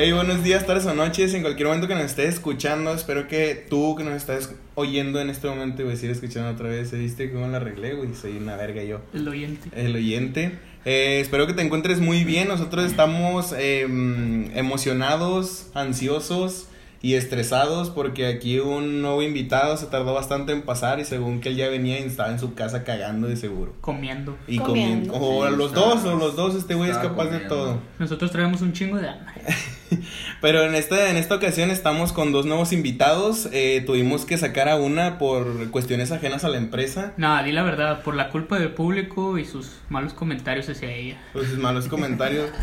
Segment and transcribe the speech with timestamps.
[0.00, 2.94] Hey, buenos días, tardes o noches, en cualquier momento que nos estés escuchando.
[2.94, 6.68] Espero que tú que nos estás oyendo en este momento, voy a decir escuchando otra
[6.68, 8.14] vez, ¿viste cómo la arreglé, güey?
[8.14, 9.00] Soy una verga yo.
[9.12, 9.68] El oyente.
[9.74, 10.56] El oyente.
[10.84, 12.46] Eh, espero que te encuentres muy bien.
[12.46, 16.68] Nosotros estamos em, emocionados, ansiosos
[17.00, 21.50] y estresados porque aquí un nuevo invitado se tardó bastante en pasar y según que
[21.50, 23.72] él ya venía y estaba en su casa cagando de seguro.
[23.80, 24.36] Comiendo.
[24.48, 25.14] Y Comiendo, comiendo.
[25.14, 27.78] O sí, los dos, o los dos, este güey es capaz de todo.
[28.00, 29.34] Nosotros traemos un chingo de hambre.
[30.40, 33.48] Pero en esta, en esta ocasión estamos con dos nuevos invitados.
[33.52, 37.14] Eh, tuvimos que sacar a una por cuestiones ajenas a la empresa.
[37.16, 41.16] Nada, di la verdad, por la culpa del público y sus malos comentarios hacia ella.
[41.32, 42.50] Por sus malos comentarios.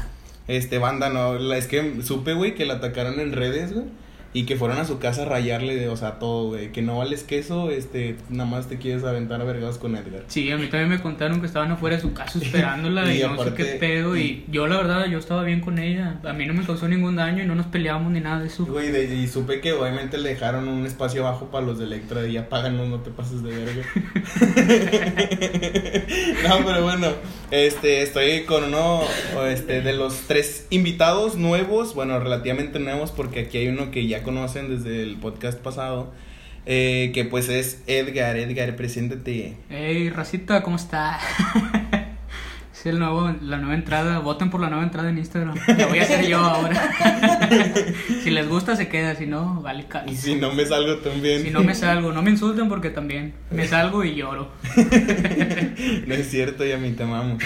[0.47, 1.39] Este, banda, no.
[1.39, 3.85] la- es que supe, güey, que la atacaron en redes, güey.
[4.35, 6.73] Y que fueron a su casa a rayarle, o sea, todo, güey.
[6.73, 10.23] Que no vales queso, este, nada más te quieres aventar a vergados con Edgar.
[10.27, 13.23] Sí, a mí también me contaron que estaban afuera de su casa esperándola Y y,
[13.23, 14.17] no sé qué pedo.
[14.17, 16.19] Y yo, la verdad, yo estaba bien con ella.
[16.25, 18.65] A mí no me causó ningún daño y no nos peleábamos ni nada de eso.
[18.65, 22.27] Güey, de- y supe que obviamente le dejaron un espacio abajo para los de Electra
[22.27, 23.85] y ya páganos, no te pases de verga.
[26.49, 27.07] no, pero bueno,
[27.51, 29.01] este, estoy con uno
[29.47, 34.24] este, de los tres invitados nuevos, bueno, relativamente nuevos, porque aquí hay uno que ya
[34.25, 36.11] conocen desde el podcast pasado,
[36.65, 38.35] eh, que pues es Edgar.
[38.35, 39.55] Edgar, preséntate.
[39.69, 41.19] Hey, racita, ¿cómo está?
[42.89, 44.19] es el nuevo, la nueva entrada.
[44.19, 45.55] Voten por la nueva entrada en Instagram.
[45.77, 46.91] La voy a hacer yo ahora.
[48.23, 49.15] si les gusta, se queda.
[49.15, 51.43] Si no, vale Y si no me salgo también.
[51.43, 54.51] Si no me salgo, no me insulten porque también me salgo y lloro.
[56.07, 57.41] No es cierto, y a mí te amamos.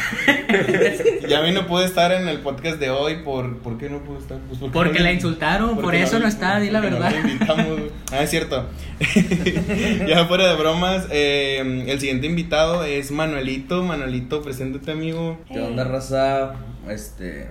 [1.27, 3.57] y a mí no pude estar en el podcast de hoy por...
[3.57, 4.37] ¿Por qué no pude estar?
[4.47, 7.13] Pues Porque no la insultaron, porque por eso no le- está, di la no verdad.
[7.23, 7.91] invitamos, güey.
[8.11, 8.67] ah, es cierto.
[10.07, 13.83] ya fuera de bromas, eh, el siguiente invitado es Manuelito.
[13.83, 15.28] Manuelito, preséntate, amigo.
[15.47, 16.55] ¿Qué onda, raza?
[16.87, 17.47] Este.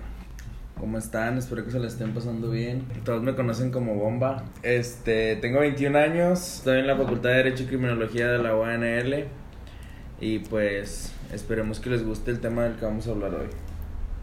[0.79, 1.39] ¿Cómo están?
[1.39, 2.85] Espero que se la estén pasando bien.
[3.05, 4.45] Todos me conocen como Bomba.
[4.63, 6.59] Este, tengo 21 años.
[6.59, 9.27] Estoy en la Facultad de Derecho y Criminología de la UNL.
[10.21, 13.49] Y pues, esperemos que les guste el tema del que vamos a hablar hoy.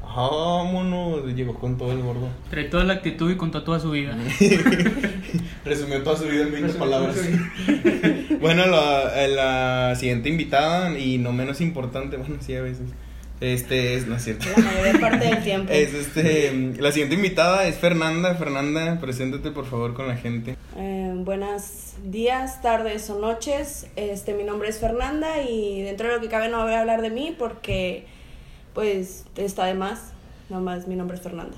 [0.02, 2.30] Vámonos, llegó con todo el gordo.
[2.50, 4.18] Trae toda la actitud y contó toda su vida.
[5.66, 7.18] Resumió toda su vida en 20 Resumió palabras.
[8.40, 12.88] bueno, la, la siguiente invitada, y no menos importante, bueno, sí, a veces.
[13.42, 14.46] Este es, no es cierto.
[14.56, 15.72] La mayor parte del tiempo.
[15.72, 18.36] Es este, la siguiente invitada es Fernanda.
[18.36, 20.56] Fernanda, preséntate por favor con la gente.
[20.78, 23.88] Eh, buenos días, tardes o noches.
[23.98, 27.02] Este, mi nombre es Fernanda y dentro de lo que cabe no voy a hablar
[27.02, 28.06] de mí porque,
[28.74, 30.14] pues, está de más.
[30.50, 31.58] Nomás mi nombre es Fernanda.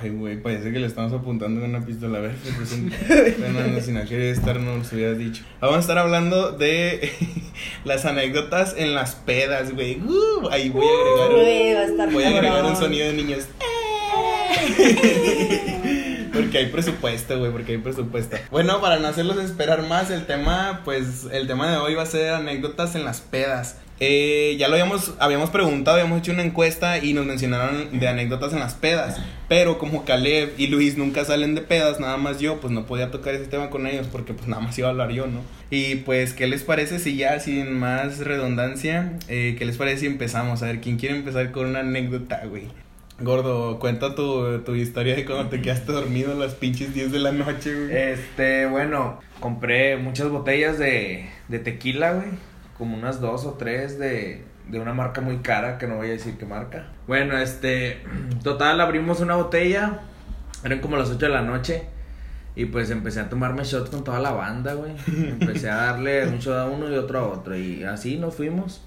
[0.00, 2.18] Ay, güey, parece que le estamos apuntando en una pistola.
[2.18, 3.32] A ver, preséntate.
[3.32, 5.44] Fernanda, si no quería estar, no nos hubieras dicho.
[5.60, 7.12] Vamos a estar hablando de
[7.84, 10.00] las anécdotas en las pedas, güey.
[10.00, 13.12] Uh, ahí voy a agregar, Uy, va a estar voy a agregar un sonido de
[13.12, 13.46] niños.
[16.32, 18.38] Porque hay presupuesto, güey, porque hay presupuesto.
[18.50, 22.06] Bueno, para no hacerlos esperar más, el tema, pues, el tema de hoy va a
[22.06, 23.76] ser anécdotas en las pedas.
[24.04, 28.52] Eh, ya lo habíamos, habíamos preguntado, habíamos hecho una encuesta y nos mencionaron de anécdotas
[28.52, 29.22] en las pedas.
[29.48, 33.12] Pero como Caleb y Luis nunca salen de pedas, nada más yo, pues no podía
[33.12, 35.42] tocar ese tema con ellos porque pues nada más iba a hablar yo, ¿no?
[35.70, 40.06] Y pues, ¿qué les parece si ya, sin más redundancia, eh, qué les parece si
[40.06, 40.64] empezamos?
[40.64, 42.64] A ver, ¿quién quiere empezar con una anécdota, güey?
[43.20, 47.18] Gordo, cuenta tu, tu historia de cuando te quedaste dormido a las pinches 10 de
[47.20, 47.96] la noche, güey.
[47.96, 52.51] Este, bueno, compré muchas botellas de, de tequila, güey.
[52.78, 56.12] Como unas dos o tres de, de una marca muy cara, que no voy a
[56.12, 56.86] decir qué marca.
[57.06, 58.02] Bueno, este,
[58.42, 60.00] total, abrimos una botella.
[60.64, 61.82] Eran como las 8 de la noche.
[62.54, 64.92] Y pues empecé a tomarme shots con toda la banda, güey.
[65.06, 67.56] Empecé a darle un shot a uno y otro a otro.
[67.56, 68.84] Y así nos fuimos.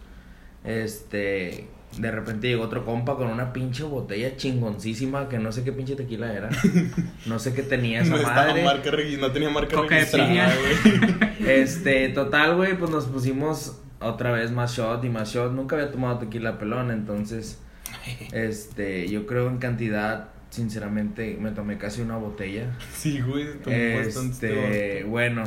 [0.64, 1.68] Este,
[1.98, 5.96] de repente llegó otro compa con una pinche botella chingoncísima que no sé qué pinche
[5.96, 6.50] tequila era.
[7.26, 8.64] No sé qué tenía esa no, madre.
[8.64, 11.36] marca no tenía marca Coca registrada, güey.
[11.48, 15.52] Este, total, güey, pues nos pusimos otra vez más shot y más shot.
[15.54, 17.62] Nunca había tomado tequila pelón, entonces,
[18.32, 22.76] este, yo creo en cantidad, sinceramente, me tomé casi una botella.
[22.94, 25.44] Sí, güey, bastante Este, bueno,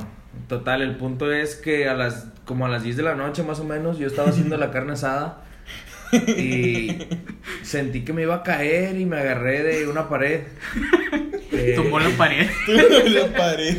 [0.48, 3.60] total, el punto es que a las, como a las 10 de la noche más
[3.60, 5.44] o menos, yo estaba haciendo la carne asada
[6.38, 6.98] y
[7.62, 10.40] sentí que me iba a caer y me agarré de una pared.
[11.52, 12.46] Eh, Tumbó la pared.
[13.06, 13.76] la pared.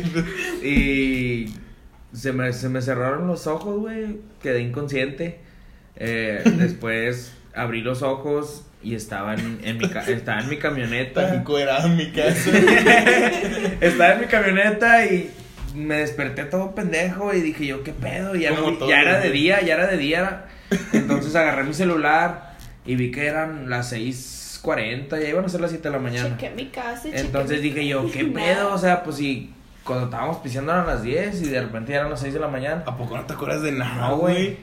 [0.62, 1.54] y
[2.12, 4.18] se me, se me cerraron los ojos, güey.
[4.42, 5.38] Quedé inconsciente.
[5.96, 11.34] Eh, después abrí los ojos y estaba en, en mi, ca- estaba en mi camioneta.
[11.34, 12.50] en mi casa.
[13.80, 15.30] estaba en mi camioneta y
[15.74, 18.34] me desperté todo pendejo y dije yo, ¿qué pedo?
[18.34, 20.44] Ya, no- todo, ya era de día, ya era de día.
[20.92, 25.62] Entonces agarré mi celular y vi que eran las seis 6.40, ya iban a ser
[25.62, 26.36] las 7 de la mañana.
[26.36, 27.04] Chequé mi casa.
[27.04, 28.34] chequé Entonces dije yo, ¿qué Nada.
[28.46, 28.74] pedo?
[28.74, 32.10] O sea, pues si cuando estábamos pisteando eran las 10 y de repente ya eran
[32.10, 32.82] las 6 de la mañana.
[32.86, 34.58] ¿A poco no te acuerdas de nada, No, güey?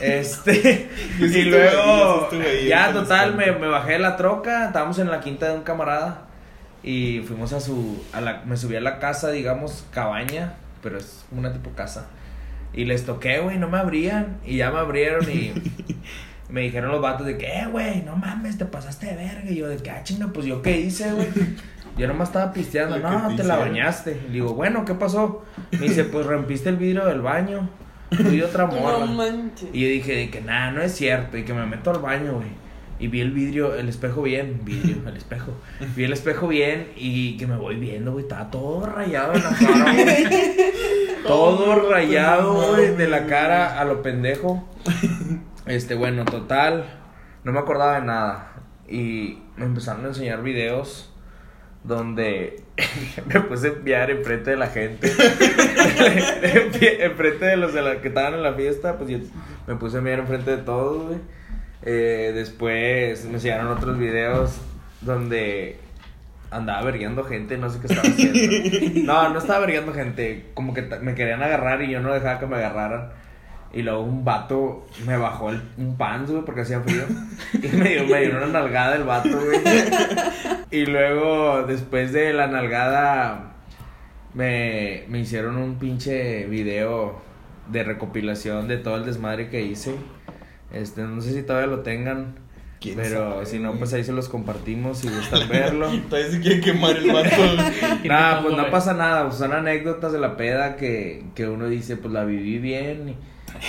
[0.00, 0.88] Este,
[1.20, 4.98] y estuve ahí, yo luego, ahí, ya total, me, me bajé de la troca, estábamos
[4.98, 6.22] en la quinta de un camarada
[6.84, 11.24] y fuimos a su, a la, me subí a la casa, digamos, cabaña, pero es
[11.32, 12.08] una tipo casa.
[12.74, 15.52] Y les toqué, güey, no me abrían, y ya me abrieron y
[16.50, 19.50] me dijeron los vatos de que, eh, güey, no mames, te pasaste de verga.
[19.50, 21.28] Y yo de que, ah, chinga, pues yo qué hice, güey.
[21.96, 24.20] Yo nomás estaba pisteando, no, te te la bañaste.
[24.28, 25.44] Y digo, bueno, ¿qué pasó?
[25.70, 27.70] Me dice, pues rompiste el vidrio del baño.
[28.10, 28.98] Tú y otra morra.
[28.98, 29.68] No manches.
[29.72, 31.38] Y yo dije de que nada, no es cierto.
[31.38, 32.48] Y que me meto al baño, güey.
[33.04, 34.60] Y vi el vidrio, el espejo bien.
[34.64, 35.52] Vidrio, el espejo.
[35.94, 38.22] Vi el espejo bien y que me voy viendo, güey.
[38.22, 40.26] Estaba todo rayado en la cara, güey.
[41.22, 44.66] Todo rayado, güey, de la cara a lo pendejo.
[45.66, 46.86] Este, bueno, total.
[47.44, 48.52] No me acordaba de nada.
[48.88, 51.12] Y me empezaron a enseñar videos
[51.82, 52.64] donde
[53.26, 55.08] me puse a enviar enfrente de la gente.
[57.00, 59.18] enfrente de los de la que estaban en la fiesta, pues yo
[59.66, 61.43] me puse a enviar enfrente de todos, güey.
[61.84, 64.58] Eh, después me enseñaron otros videos
[65.02, 65.78] donde
[66.50, 69.04] andaba vergueando gente, no sé qué estaba haciendo.
[69.12, 72.46] No, no estaba vergueando gente, como que me querían agarrar y yo no dejaba que
[72.46, 73.10] me agarraran.
[73.72, 77.02] Y luego un vato me bajó el, un güey, porque hacía frío.
[77.54, 79.60] Y me dio, me dio una nalgada el vato, güey.
[80.70, 83.54] Y luego, después de la nalgada,
[84.32, 87.20] me, me hicieron un pinche video
[87.70, 89.96] de recopilación de todo el desmadre que hice.
[90.74, 92.34] Este, no sé si todavía lo tengan.
[92.80, 93.78] ¿Quién Pero sabe, si no, güey?
[93.78, 95.88] pues ahí se los compartimos si gustan verlo.
[96.10, 97.36] Todavía se quiere quemar el vato.
[98.04, 101.96] Nada, pues no pasa nada, pues son anécdotas de la peda que, que uno dice,
[101.96, 103.16] pues la viví bien y,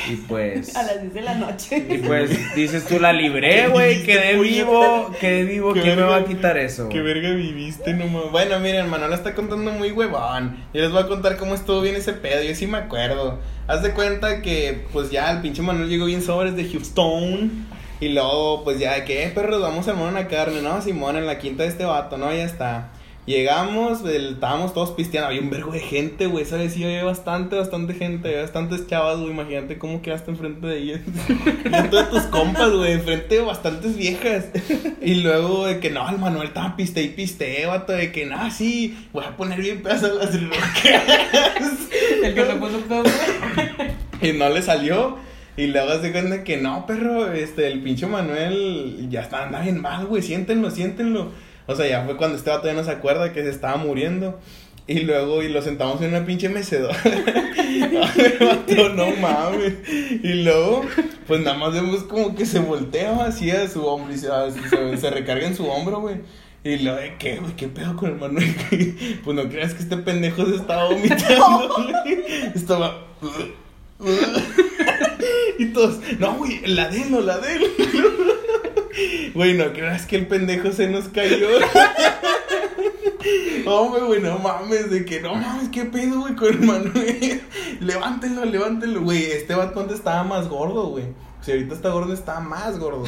[0.10, 0.76] y pues...
[0.76, 1.86] A las 10 de la noche.
[1.90, 6.18] Y pues dices tú, la libré, güey, quedé vivo, quedé vivo, Qué ¿quién me va
[6.18, 6.90] a quitar eso?
[6.90, 8.32] Qué verga viviste, no mames.
[8.32, 10.58] Bueno, miren, Manuel está contando muy huevón.
[10.74, 12.44] Yo les voy a contar cómo estuvo bien ese pedo.
[12.44, 13.40] Yo sí me acuerdo.
[13.68, 17.66] Haz de cuenta que, pues ya, el pinche Manuel llegó bien sobres de Houston.
[18.00, 19.62] Y luego, pues ya, ¿qué perros?
[19.62, 20.82] Vamos a armar una carne, ¿no?
[20.82, 22.32] Simón, en la quinta de este vato, ¿no?
[22.34, 22.92] Ya está.
[23.26, 25.30] Llegamos, el- estábamos todos pisteando.
[25.30, 26.46] Había un vergo de gente, güey.
[26.46, 26.74] ¿Sabes?
[26.74, 28.28] Sí, había bastante, bastante gente.
[28.28, 29.32] Había bastantes chavas, güey.
[29.32, 31.02] Imagínate cómo quedaste enfrente de ellas.
[31.66, 32.92] Enfrente de tus compas, güey.
[32.94, 34.46] Enfrente de bastantes viejas.
[35.02, 37.94] Y luego de que no, el Manuel estaba piste y piste, vato.
[37.94, 40.64] De que no, sí, voy a poner bien pedazo las rocas.
[42.24, 43.04] El que se puso todo.
[44.22, 45.18] Y no le salió.
[45.58, 49.82] Y luego se cuenta que no, perro, este, el pinche Manuel ya está, anda bien
[49.82, 51.32] mal, güey, siéntenlo, siéntenlo.
[51.68, 54.40] O sea, ya fue cuando este vato ya no se acuerda que se estaba muriendo.
[54.88, 56.98] Y luego, y lo sentamos en una pinche mecedora.
[58.96, 59.74] No mames.
[60.24, 60.84] Y luego,
[61.28, 64.28] pues nada más vemos como que se voltea así a su hombro y se,
[64.70, 66.18] se, se recarga en su hombro, güey.
[66.64, 67.56] Y luego, de ¿qué, güey?
[67.56, 68.56] ¿Qué pedo con el Manuel?
[69.24, 72.24] Pues no creas que este pendejo se estaba vomitando, güey.
[72.56, 73.06] Estaba.
[75.58, 77.64] Y todos, no, güey, la de él, no, la de él.
[79.34, 81.48] Güey, no creas que el pendejo se nos cayó.
[83.66, 87.42] Hombre, güey, no mames, de que no mames, qué pedo, güey, con el Manuel.
[87.80, 89.26] Levántenlo, levántenlo, güey.
[89.26, 91.06] Este vato antes estaba más gordo, güey.
[91.46, 93.04] Si ahorita está gordo, está más gordo.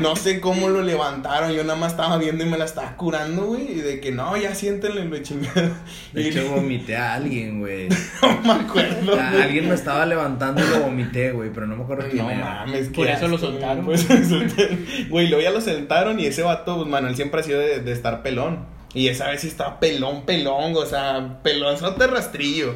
[0.00, 1.52] No sé cómo lo levantaron.
[1.52, 3.70] Yo nada más estaba viendo y me la estaba curando, güey.
[3.70, 5.70] Y de que no, ya siéntenle, lo chingada.
[6.12, 7.88] De Y hecho, vomité a alguien, güey.
[8.22, 9.16] no me acuerdo.
[9.20, 12.44] Alguien me estaba levantando y lo vomité, güey, pero no me acuerdo quién No era.
[12.66, 13.84] mames, Por qué eso lo asco, soltaron.
[13.84, 14.86] güey, por eso lo soltaron.
[15.08, 17.92] Güey, luego ya lo sentaron y ese vato, pues Manuel siempre ha sido de, de
[17.92, 18.66] estar pelón.
[18.94, 22.74] Y esa vez sí estaba pelón, pelón, o sea, pelón, de rastrillo.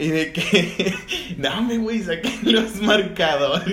[0.00, 0.94] Y de que,
[1.36, 3.66] dame, güey, saquen los marcadores.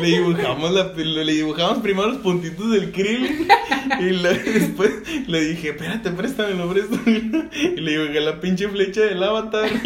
[0.00, 3.46] Le dibujamos, la, le dibujamos primero los puntitos del krill.
[4.00, 4.04] Y
[4.52, 4.90] después
[5.28, 7.44] le dije, espérate, préstamelo, préstamelo.
[7.54, 9.70] Y le dibujé la pinche flecha del avatar.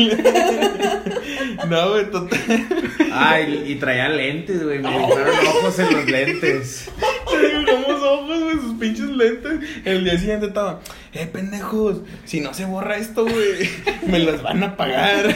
[1.68, 2.40] No, güey, total.
[3.12, 4.80] Ay, y traía lentes, güey.
[4.80, 6.90] Me dibujaron ojos en los lentes.
[7.32, 8.02] Le dibujamos
[8.78, 9.60] pinches lentes.
[9.84, 10.80] El día siguiente estaba,
[11.12, 13.68] eh, pendejos, si no se borra esto, güey,
[14.06, 15.34] me los van a pagar.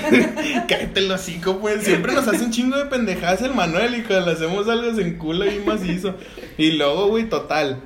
[0.69, 1.85] Cállate el hocico, pues.
[1.85, 5.03] Siempre nos hace un chingo de pendejadas el Manuel y cuando le hacemos algo se
[5.03, 6.15] encula y macizo.
[6.57, 7.81] Y luego, güey, total.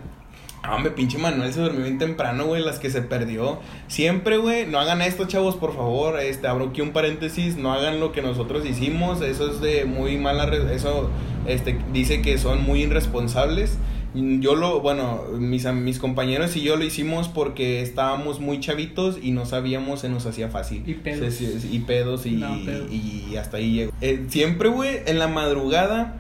[0.65, 3.59] Ah, Hombre, pinche Manuel se durmió bien temprano, güey, las que se perdió.
[3.89, 6.21] Siempre, güey, no hagan esto, chavos, por favor.
[6.21, 9.23] Este, abro aquí un paréntesis, no hagan lo que nosotros hicimos.
[9.23, 11.11] Eso es de muy mala, eso,
[11.49, 13.77] este, dice que son muy irresponsables.
[14.15, 19.31] Yo lo, bueno, mis, mis compañeros y yo lo hicimos porque estábamos muy chavitos y
[19.31, 20.83] no sabíamos, se nos hacía fácil.
[20.87, 21.35] Y pedos.
[21.35, 22.91] Se- se- y pedos y, No, pedos.
[22.93, 23.93] y hasta ahí llegó.
[24.03, 26.17] Eh, siempre, güey, en la madrugada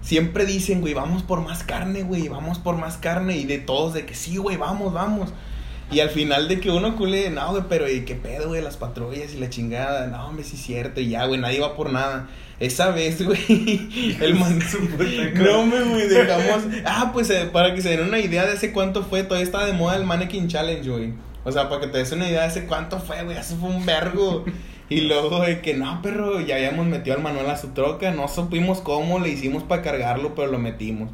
[0.00, 3.36] siempre dicen, güey, vamos por más carne, güey, vamos por más carne.
[3.36, 5.30] Y de todos, de que sí, güey, vamos, vamos.
[5.92, 8.62] Y al final de que uno cule, no, güey, pero ¿y qué pedo, güey?
[8.62, 10.06] Las patrullas y la chingada.
[10.08, 11.00] No, hombre, sí es cierto.
[11.00, 12.28] Y ya, güey, nadie va por nada.
[12.60, 14.58] Esa vez, güey, el man...
[15.34, 16.64] no, me, güey, dejamos...
[16.84, 19.64] Ah, pues eh, para que se den una idea de hace cuánto fue, todavía estaba
[19.64, 21.12] de moda el Mannequin Challenge, güey.
[21.44, 23.70] O sea, para que te des una idea de hace cuánto fue, güey, eso fue
[23.70, 24.44] un vergo.
[24.90, 28.26] Y luego de que no, perro, ya habíamos metido al Manuel a su troca, no
[28.26, 31.10] supimos cómo le hicimos para cargarlo, pero lo metimos.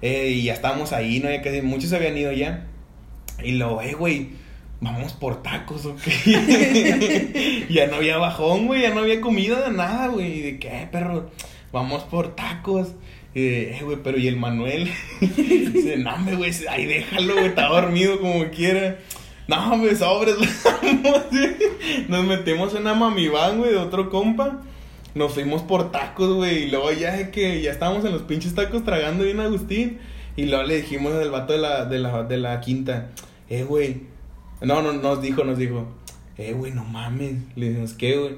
[0.00, 1.28] Eh, y ya estábamos ahí, ¿no?
[1.28, 2.68] Ya casi muchos se habían ido ya.
[3.42, 4.30] Y luego, eh, güey,
[4.84, 5.98] vamos por tacos, ¿ok?
[7.70, 10.42] ya no había bajón, güey, ya no había comida, nada, güey.
[10.42, 11.30] ¿De qué, perro?
[11.72, 12.88] Vamos por tacos.
[13.34, 14.90] Eh, güey, pero ¿y el Manuel?
[15.20, 18.98] Dice, no, güey, ahí déjalo, güey, está dormido como quiera.
[19.48, 20.36] No, güey, sobres,
[22.08, 24.60] Nos metemos en una mamiván, güey, de otro compa.
[25.14, 26.64] Nos fuimos por tacos, güey.
[26.64, 29.98] Y luego ya que ya estábamos en los pinches tacos tragando bien Agustín.
[30.36, 33.10] Y luego le dijimos al vato de la, de la, de la quinta,
[33.48, 34.13] eh, güey.
[34.64, 35.86] No, no, nos dijo, nos dijo,
[36.38, 37.34] eh, güey, no mames.
[37.56, 38.34] Le dijimos, ¿qué, güey?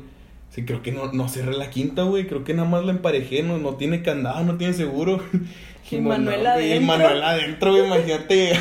[0.51, 2.27] Sí, creo que no, no cerré la quinta, güey.
[2.27, 5.21] Creo que nada más la emparejé, no, no tiene candado, no tiene seguro.
[5.89, 6.77] Y Manuel adentro.
[6.77, 8.59] Y Manuel adentro, güey, imagínate.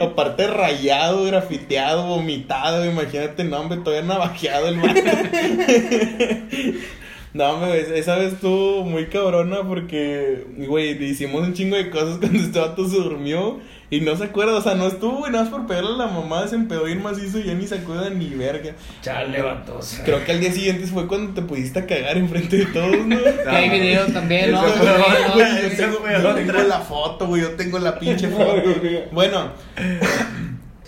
[0.00, 4.96] aparte rayado, grafiteado, vomitado, imagínate, no, hombre, todavía navajeado el man.
[7.34, 12.38] No, hombre, esa vez estuvo muy cabrona porque, güey, hicimos un chingo de cosas cuando
[12.38, 13.58] este vato se durmió
[13.90, 16.06] y no se acuerda, o sea, no estuvo, güey, nada más por pegarle a la
[16.06, 18.74] mamá, se empedó ir macizo y ya ni se acuerda ni verga.
[19.02, 20.00] Chale, vatos.
[20.04, 23.18] Creo que al día siguiente fue cuando te pudiste cagar enfrente de todos, ¿no?
[23.44, 24.64] Que hay videos también, ¿no?
[24.64, 28.62] Eso fue, güey, yo tengo, yo tengo la foto, güey, yo tengo la pinche foto.
[29.10, 29.50] Bueno.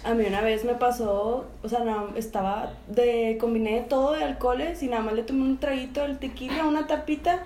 [0.07, 1.83] A mí una vez me pasó, o sea,
[2.15, 6.65] estaba de, combiné todo de alcoholes y nada más le tomé un traguito del tequila,
[6.65, 7.43] una tapita,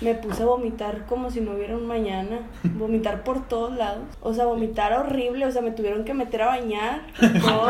[0.00, 4.32] me puse a vomitar como si no hubiera un mañana, vomitar por todos lados, o
[4.34, 7.00] sea, vomitar horrible, o sea, me tuvieron que meter a bañar.
[7.40, 7.68] Todo.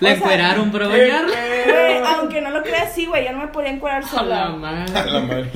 [0.00, 1.24] La encueraron para bañar.
[1.26, 4.44] Güey, aunque no lo creas, sí, güey, ya no me podía encuerar A sola.
[4.44, 4.98] la madre.
[4.98, 5.50] A la madre.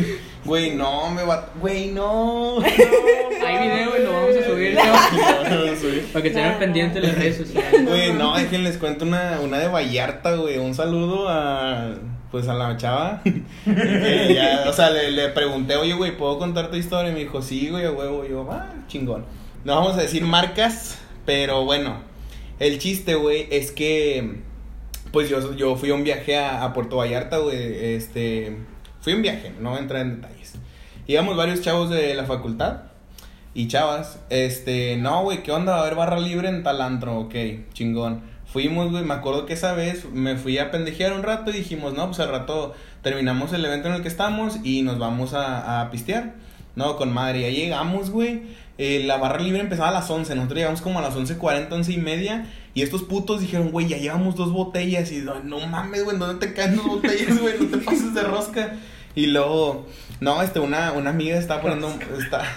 [0.45, 1.49] Güey, no, me va.
[1.61, 2.59] Güey, no.
[2.61, 4.75] Hay video y lo vamos a subir.
[4.75, 6.13] ¿no?
[6.13, 7.09] Para que estén No, pendientes no.
[7.09, 7.85] las redes sociales.
[7.85, 10.59] Güey, no, déjenles cuento una, una de Vallarta, güey.
[10.59, 11.95] Un saludo a.
[12.31, 13.23] Pues a la chava.
[14.69, 17.11] O sea, le, le pregunté, oye, güey, ¿puedo contar tu historia?
[17.11, 18.25] Y me dijo, sí, güey, huevo.
[18.25, 19.25] Yo, ah, chingón.
[19.65, 21.99] No vamos a decir marcas, pero bueno.
[22.59, 24.41] El chiste, güey, es que.
[25.13, 27.95] Pues yo, yo fui a un viaje a, a Puerto Vallarta, güey.
[27.95, 28.57] Este.
[29.01, 30.55] Fui un viaje, no voy a entrar en detalles.
[31.07, 32.79] Íbamos varios chavos de la facultad
[33.55, 34.19] y chavas.
[34.29, 35.77] Este, no, güey, ¿qué onda?
[35.77, 37.35] A haber barra libre en Talantro, ok,
[37.73, 38.23] chingón.
[38.57, 41.93] Fuimos, güey, me acuerdo que esa vez me fui a pendejear un rato y dijimos,
[41.93, 45.83] no, pues al rato terminamos el evento en el que estamos y nos vamos a,
[45.83, 46.37] a pistear.
[46.75, 48.45] No, con madre, ya llegamos, güey.
[48.79, 51.93] Eh, la barra libre empezaba a las 11, nosotros llegamos como a las 11.40, 11
[51.93, 52.47] y media.
[52.73, 55.13] Y estos putos dijeron, güey, ya llevamos dos botellas.
[55.13, 57.57] Y no, mames, güey, ¿dónde te caen dos botellas, güey?
[57.61, 58.73] No te pases de rosca.
[59.15, 59.87] Y luego,
[60.21, 62.55] no, este, una, una amiga estaba poniendo, está,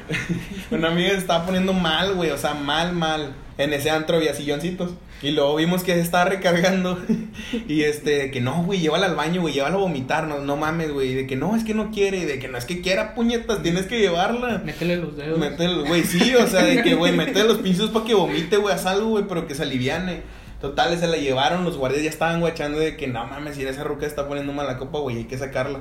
[0.70, 3.32] una amiga estaba poniendo mal, güey, o sea, mal, mal.
[3.56, 4.90] En ese antro había silloncitos.
[5.22, 6.98] Y luego vimos que se estaba recargando.
[7.68, 10.92] y este, que no, güey, llévala al baño, güey, llévala a vomitar, no, no mames,
[10.92, 11.14] güey.
[11.14, 13.62] De que no, es que no quiere, y de que no es que quiera, puñetas,
[13.62, 14.62] tienes que llevarla.
[14.64, 15.38] Métele los dedos.
[15.38, 18.74] Métele, güey, sí, o sea, de que, güey, métele los pinzos para que vomite, güey,
[18.74, 20.22] haz algo, güey, pero que se aliviane.
[20.60, 23.84] Total, se la llevaron, los guardias ya estaban guachando de que no mames, si esa
[23.84, 25.80] ruca está poniendo mala copa, güey, hay que sacarla.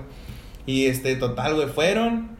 [0.66, 2.38] Y este, total, güey, fueron,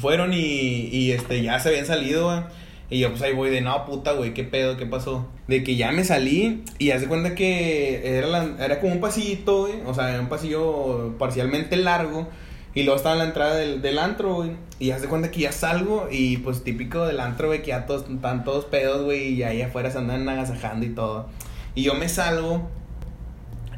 [0.00, 2.42] fueron y, y este, ya se habían salido, güey.
[2.90, 4.76] Y yo pues ahí voy de, no, puta, güey, ¿qué pedo?
[4.78, 5.26] ¿Qué pasó?
[5.46, 9.74] De que ya me salí y hace cuenta que era, era como un pasillito, güey.
[9.86, 12.28] O sea, era un pasillo parcialmente largo.
[12.74, 14.52] Y luego estaba en la entrada del, del antro, güey.
[14.78, 18.08] Y hace cuenta que ya salgo y pues típico del antro, güey, que ya todos
[18.08, 19.34] están todos pedos, güey.
[19.34, 21.26] Y ahí afuera se andan agasajando y todo.
[21.74, 22.68] Y yo me salgo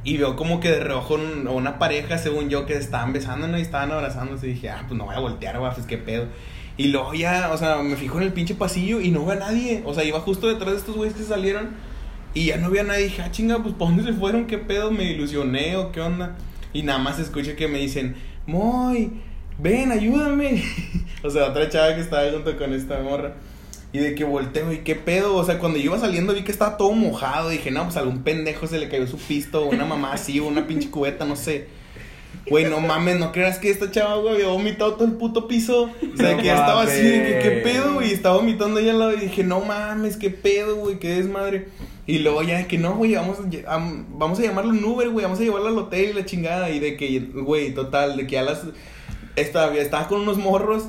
[0.05, 3.59] y veo como que de reojo un- una pareja, según yo, que estaban besando ¿no?
[3.59, 4.49] y estaban abrazándose.
[4.49, 6.26] Y dije, ah, pues no voy a voltear, güey, pues qué pedo.
[6.77, 9.41] Y luego ya, o sea, me fijo en el pinche pasillo y no veo a
[9.41, 9.83] nadie.
[9.85, 11.71] O sea, iba justo detrás de estos güeyes que salieron
[12.35, 13.05] y ya no había nadie.
[13.05, 14.47] Dije, ah, chinga, pues ¿para dónde se fueron?
[14.47, 14.91] ¿Qué pedo?
[14.91, 16.37] ¿Me ilusioné o qué onda?
[16.73, 19.12] Y nada más escucho que me dicen, Moy,
[19.59, 20.62] ven, ayúdame.
[21.23, 23.35] o sea, otra chava que estaba junto con esta morra.
[23.93, 25.35] Y de que volteo, ¿y qué pedo?
[25.35, 27.49] O sea, cuando yo iba saliendo vi que estaba todo mojado.
[27.49, 30.67] Dije, no, pues algún pendejo se le cayó su pisto, una mamá así, o una
[30.67, 31.67] pinche cubeta, no sé.
[32.49, 35.85] Güey, no mames, no creas que esta chava, güey, había vomitado todo el puto piso.
[35.85, 38.11] O sea, No que ya estaba así, de que, ¿qué pedo, güey?
[38.11, 40.99] Y estaba vomitando ahí al lado y dije, no mames, ¿qué pedo, güey?
[40.99, 41.69] ¿Qué desmadre?
[42.07, 43.79] Y luego ya de que no, güey, vamos, a
[44.09, 46.71] vamos a llamarle un Uber, güey, vamos a llevarla al hotel y la chingada.
[46.71, 48.63] Y de que, güey, total, de que a las
[49.37, 50.89] estaba, estaba con unos morros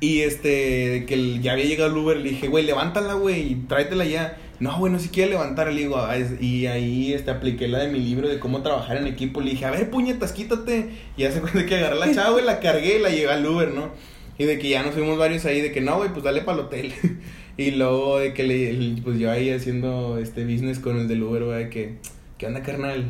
[0.00, 4.04] y este, que ya había llegado el Uber, le dije, güey, levántala, güey, y tráetela
[4.04, 4.36] ya.
[4.60, 6.40] No, güey, no si quiere levantar, le digo, "Ah, es-".
[6.42, 9.40] y ahí este, apliqué la de mi libro de cómo trabajar en equipo.
[9.40, 10.90] Le dije, a ver, puñetas, quítate.
[11.16, 13.46] Y ya se cuenta que agarré la chava, güey, la cargué y la llevé al
[13.46, 13.90] Uber, ¿no?
[14.36, 16.58] Y de que ya nos fuimos varios ahí, de que no, güey, pues dale para
[16.58, 16.92] el hotel.
[17.56, 21.44] y luego de que le, pues yo ahí haciendo este business con el del Uber,
[21.44, 21.94] güey, de que,
[22.38, 23.04] ¿qué onda, carnal?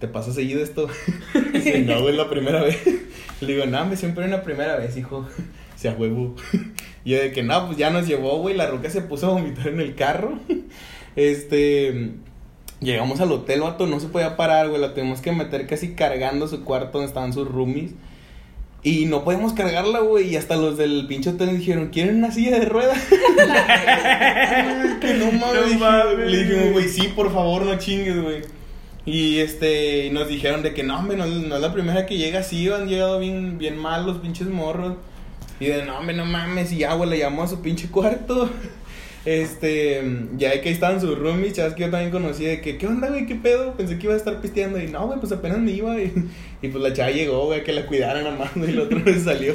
[0.00, 0.88] ¿Te pasa seguido esto?
[1.52, 2.78] Dice, no, güey, es la primera vez.
[3.40, 5.26] Le digo, no, me siempre una primera vez, hijo.
[5.76, 6.34] Se a huevo.
[7.06, 8.56] Y yo de que no, pues ya nos llevó, güey.
[8.56, 10.38] La roca se puso a vomitar en el carro.
[11.16, 12.12] Este.
[12.80, 14.80] Llegamos al hotel, vato, no se podía parar, güey.
[14.80, 17.92] La tuvimos que meter casi cargando su cuarto donde estaban sus roomies.
[18.82, 20.28] Y no podemos cargarla, güey.
[20.28, 22.98] Y hasta los del pinche hotel nos dijeron, ¿quieren una silla de ruedas?
[25.00, 25.72] que no mames.
[25.72, 26.72] No mames, Le dijimos, güey.
[26.72, 28.42] güey, sí, por favor, no chingues, güey.
[29.06, 32.40] Y este, nos dijeron de que no, hombre, no, no es la primera que llega
[32.40, 34.94] así, han llegado bien, bien mal los pinches morros.
[35.60, 38.50] Y de no, hombre, no mames, y ya, güey, le llamó a su pinche cuarto.
[39.24, 40.02] Este,
[40.36, 43.24] ya que estaban sus roomies, chavas que yo también conocí, de que, ¿qué onda, güey?
[43.24, 43.72] ¿Qué pedo?
[43.74, 44.78] Pensé que iba a estar pisteando.
[44.78, 45.96] Y no, güey, pues apenas me iba.
[46.04, 48.98] Y, y pues la chava llegó, güey, que la cuidaran a mano y el otro
[49.04, 49.54] no salió.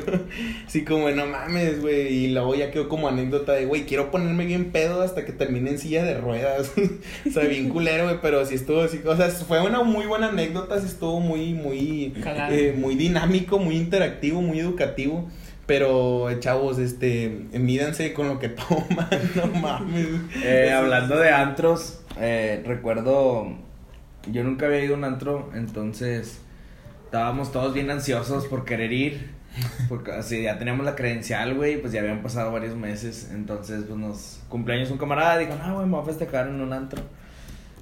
[0.66, 2.08] Así como, no mames, güey.
[2.08, 5.72] Y luego ya quedó como anécdota de, güey, quiero ponerme bien pedo hasta que termine
[5.72, 6.72] en silla de ruedas.
[7.28, 9.00] o sea, bien culero, güey, pero sí estuvo así.
[9.06, 12.14] O sea, fue una muy buena anécdota, sí estuvo muy, muy,
[12.52, 15.30] eh, muy dinámico, muy interactivo, muy educativo.
[15.70, 20.08] Pero, chavos, este, mídanse con lo que toman, no mames.
[20.44, 23.56] Eh, hablando de antros, eh, recuerdo,
[24.32, 26.42] yo nunca había ido a un antro, entonces
[27.06, 29.30] estábamos todos bien ansiosos por querer ir,
[29.90, 34.00] porque así ya teníamos la credencial, güey, pues ya habían pasado varios meses, entonces pues
[34.00, 37.04] nos cumpleaños un camarada, dijo, no, güey, me voy a festejar en un antro.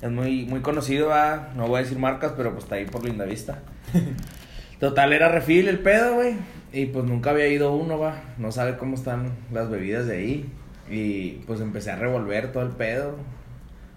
[0.02, 1.54] Es muy, muy conocido, ¿va?
[1.56, 3.60] no voy a decir marcas, pero pues está ahí por linda vista.
[4.80, 6.36] Total, era refil el pedo, güey.
[6.74, 8.22] Y pues nunca había ido uno, va.
[8.38, 10.46] No sabe cómo están las bebidas de ahí.
[10.90, 13.16] Y pues empecé a revolver todo el pedo.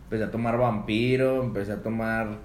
[0.05, 2.39] Empecé a tomar vampiro, empecé a tomar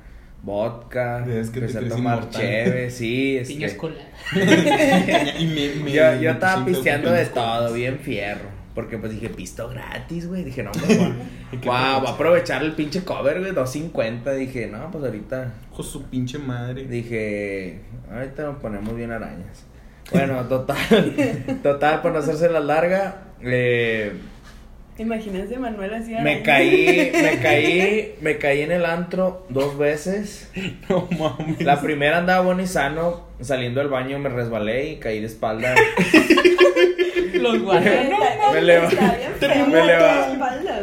[0.43, 2.41] vodka, Es que empecé a tomar inmortal.
[2.41, 3.37] cheve, sí.
[3.41, 4.05] este, Piña escolar.
[5.39, 8.54] y me, me- yo, yo me estaba pisteando de todo, bien fierro.
[8.75, 10.43] Porque pues dije, pisto gratis, güey.
[10.43, 11.13] Dije, no, pues voy
[11.63, 14.35] ¿Y a- voy aprovechar el pinche cover, güey, 2.50.
[14.35, 16.83] Dije, no, pues ahorita de su pinche madre.
[16.83, 17.79] Dije,
[18.11, 19.63] ahorita nos ponemos bien arañas.
[20.11, 21.13] Bueno, total,
[21.63, 24.11] total, para no hacerse la larga, eh,
[24.97, 26.13] Imagínense Manuel así.
[26.21, 30.49] me caí, me caí, me caí en el antro dos veces.
[30.89, 31.61] No mames.
[31.61, 35.75] La primera andaba bueno y sano, saliendo del baño me resbalé y caí de espalda.
[37.39, 38.05] Los guardias.
[38.53, 38.89] Me leva-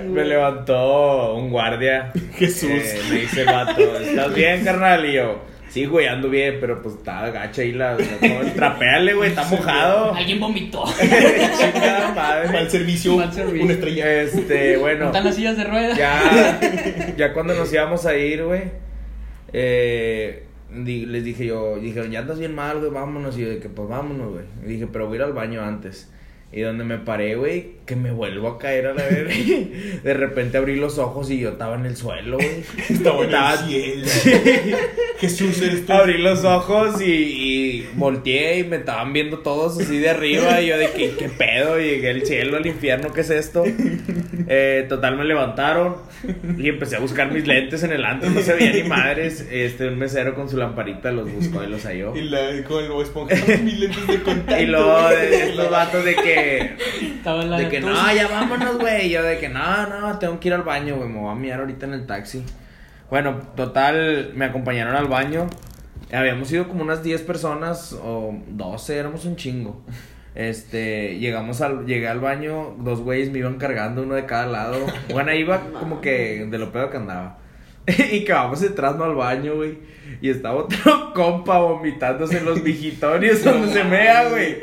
[0.06, 2.12] leva- levantó un guardia.
[2.34, 2.70] Jesús.
[2.70, 5.04] Eh, me dice vato, ¿estás bien, carnal?
[5.06, 7.96] Y yo, sí, güey, ando bien, pero pues está gacha ahí la...
[7.96, 10.14] la- Trapéale, güey, está mojado.
[10.14, 10.84] Alguien vomitó.
[11.00, 12.48] Chingada madre.
[12.50, 13.64] Mal servicio, Mal servicio.
[13.64, 14.22] una estrella.
[14.22, 15.96] Este, bueno, Están las sillas de ruedas.
[15.98, 16.60] ya,
[17.16, 18.62] ya cuando nos íbamos a ir, güey,
[19.52, 23.36] eh, les dije yo, dijeron, ya andas bien mal, güey, vámonos.
[23.38, 24.44] Y yo, de que pues vámonos, güey.
[24.64, 26.10] Y dije, pero voy a ir al baño antes.
[26.54, 29.32] Y donde me paré, güey, que me vuelvo a caer a la verga.
[30.04, 32.62] De repente abrí los ojos y yo estaba en el suelo, güey.
[32.90, 34.06] Estaba en Estaba- el cielo.
[35.18, 35.92] Jesús, eres tú.
[35.94, 40.60] Abrí los ojos y, y volteé y me estaban viendo todos así de arriba.
[40.60, 41.80] Y yo de que, ¿qué pedo?
[41.80, 43.64] Y llegué al cielo, al infierno, ¿qué es esto?
[44.48, 45.96] Eh, total, me levantaron
[46.58, 48.30] y empecé a buscar mis lentes en el antro.
[48.30, 49.46] No se veía ni madres.
[49.50, 52.16] Este, un mesero con su lamparita los buscó y los halló.
[52.16, 54.62] Y la, con el esponja, mis lentes de contacto.
[54.62, 56.76] Y luego de estos vatos de que,
[57.16, 57.90] Estaba la de que tos.
[57.90, 59.06] no, ya vámonos, güey.
[59.06, 61.08] Y yo de que no, no, tengo que ir al baño, güey.
[61.08, 62.44] Me voy a mirar ahorita en el taxi.
[63.10, 65.48] Bueno, total, me acompañaron al baño.
[66.12, 69.82] Habíamos ido como unas 10 personas o 12, éramos un chingo.
[70.34, 74.86] Este, llegamos al, llegué al baño, dos güeyes me iban cargando, uno de cada lado.
[75.10, 77.38] Bueno, iba como que de lo pedo que andaba.
[77.86, 79.78] y que vamos entrando al baño, güey.
[80.20, 84.56] Y estaba otro compa vomitándose en los vigitorios donde se mea, güey.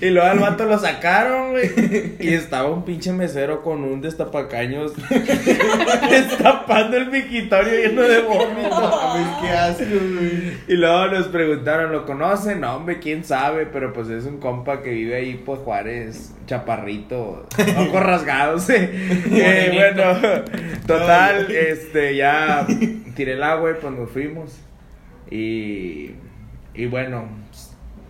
[0.00, 1.70] Y luego al vato lo sacaron, güey.
[2.20, 4.92] Y estaba un pinche mesero con un destapacaños
[6.10, 8.70] destapando el vigitorio lleno de vómito.
[8.70, 10.52] Mames, qué asco, güey.
[10.68, 12.60] Y luego nos preguntaron, ¿lo conocen?
[12.60, 17.46] No, hombre, quién sabe, pero pues es un compa que vive ahí por Juárez, chaparrito,
[17.78, 18.68] ojos rasgados.
[18.70, 18.90] eh.
[19.32, 20.44] Eh, bueno,
[20.86, 22.66] total, este, ya
[23.14, 24.52] tiré el agua y pues nos fuimos.
[25.30, 26.12] Y,
[26.74, 27.28] y bueno,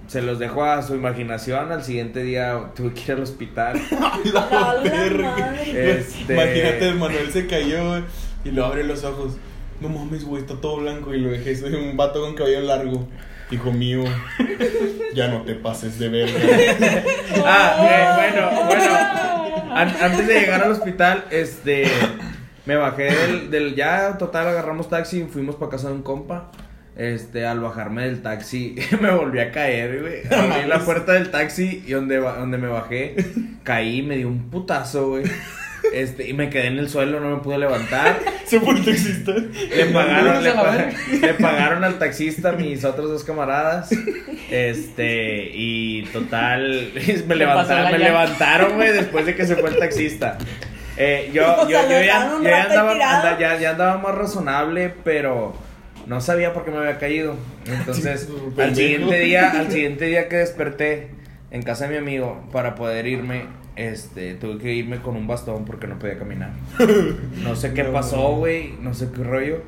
[0.06, 1.72] se los dejo a su imaginación.
[1.72, 3.80] Al siguiente día tuve que ir al hospital.
[4.32, 5.54] La verga.
[5.64, 8.02] Este- Imagínate, Manuel se cayó, güey,
[8.44, 9.36] y lo abre los ojos.
[9.80, 11.14] No mames, güey, está todo blanco.
[11.14, 13.08] Y lo dejé, soy un vato con cabello largo.
[13.50, 14.02] Hijo mío,
[15.14, 16.34] ya no te pases de verga.
[17.44, 19.72] Ah, eh, bueno, bueno.
[19.72, 21.84] An- antes de llegar al hospital, este.
[22.66, 23.74] Me bajé del, del.
[23.74, 26.50] Ya, total, agarramos taxi y fuimos para casa de un compa.
[26.96, 30.22] Este, al bajarme del taxi, me volví a caer, güey.
[30.34, 33.16] Abrí la puerta del taxi y donde, donde me bajé,
[33.64, 35.24] caí, me dio un putazo, güey.
[35.92, 38.18] Este, y me quedé en el suelo, no me pude levantar.
[38.46, 39.32] Se fue el taxista.
[39.32, 40.42] Le pagaron,
[41.20, 43.90] le, pagaron al taxista mis otros dos camaradas.
[44.50, 46.92] Este, y total,
[47.26, 50.38] me, levantaron, me levantaron, güey, después de que se fue el taxista.
[50.96, 55.54] Eh, yo, yo, yo ya, yo andaba, ya, ya andaba más razonable, pero
[56.06, 57.34] no sabía por qué me había caído.
[57.66, 61.10] Entonces, Sí, al siguiente día, al siguiente día que desperté
[61.50, 63.44] en casa de mi amigo para poder irme,
[63.76, 66.50] este, tuve que irme con un bastón porque no podía caminar.
[67.42, 67.92] No sé qué No.
[67.92, 69.62] pasó, güey, no sé qué rollo.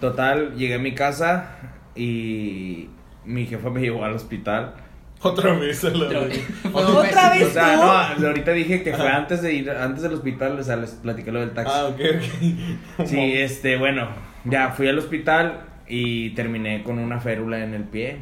[0.00, 1.56] Total, llegué a mi casa
[1.96, 2.88] y
[3.24, 4.74] mi jefa me llevó al hospital.
[5.20, 6.46] Otra vez a la vez.
[6.72, 7.48] Otra vez.
[7.48, 10.76] O sea, no, ahorita dije que fue antes de ir, antes del hospital, o sea,
[10.76, 11.72] les platiqué lo del taxi.
[11.74, 13.06] Ah, ok, ok.
[13.06, 14.08] Sí, este, bueno,
[14.44, 18.18] ya fui al hospital y terminé con una férula en el pie.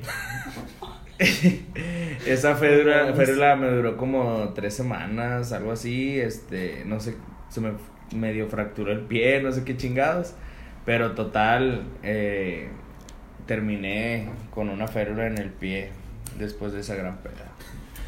[2.26, 7.16] Esa férula, férula me duró como tres semanas, algo así, este, no sé,
[7.48, 7.72] se me
[8.14, 10.34] medio fracturó el pie, no sé qué chingados,
[10.84, 12.68] pero total, eh,
[13.46, 15.90] terminé con una férula en el pie
[16.38, 17.52] después de esa gran peda.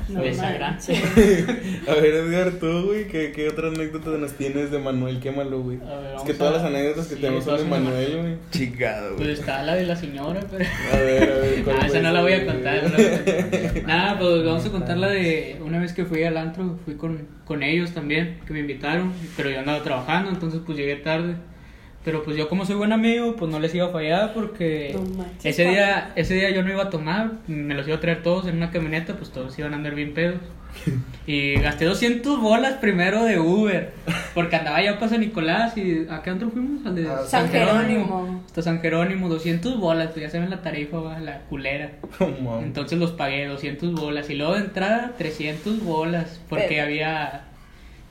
[0.09, 1.03] No Esa manches.
[1.89, 5.21] A ver, Edgar, tú, güey, ¿qué, ¿qué otra anécdota nos tienes de Manuel?
[5.21, 5.79] Quémalo, güey.
[5.83, 8.17] A ver, Es que todas a- las anécdotas que sí, tenemos son de de Manuel,
[8.23, 8.37] güey.
[8.51, 10.65] Chingado, Pues está la de la señora, pero.
[10.65, 11.63] A ver, a ver.
[11.63, 12.47] ¿cuál Ah, esa fue no la voy a güey?
[12.47, 12.83] contar.
[12.85, 13.83] no la voy a contar.
[13.87, 17.29] Nada, pues vamos a contar la de una vez que fui al antro, fui con,
[17.45, 21.35] con ellos también, que me invitaron, pero yo andaba trabajando, entonces pues llegué tarde.
[22.09, 25.03] Pero pues yo como soy buen amigo, pues no les iba a fallar porque No
[25.03, 28.23] manches, ese día, ese día yo no iba a tomar, me los iba a traer
[28.23, 30.41] todos en una camioneta, pues todos iban a andar bien pedos.
[31.27, 33.93] Y gasté 200 bolas primero de Uber,
[34.35, 36.87] porque andaba ya para San Nicolás y ¿a qué antro fuimos?
[36.87, 38.43] Al de A San Jerónimo.
[38.47, 41.93] Hasta San Jerónimo, 200 bolas, pues ya saben la tarifa, va, la culera.
[42.21, 42.61] Oh.
[42.63, 47.48] Entonces los pagué 200 bolas y luego de entrada 300 bolas porque Pero- había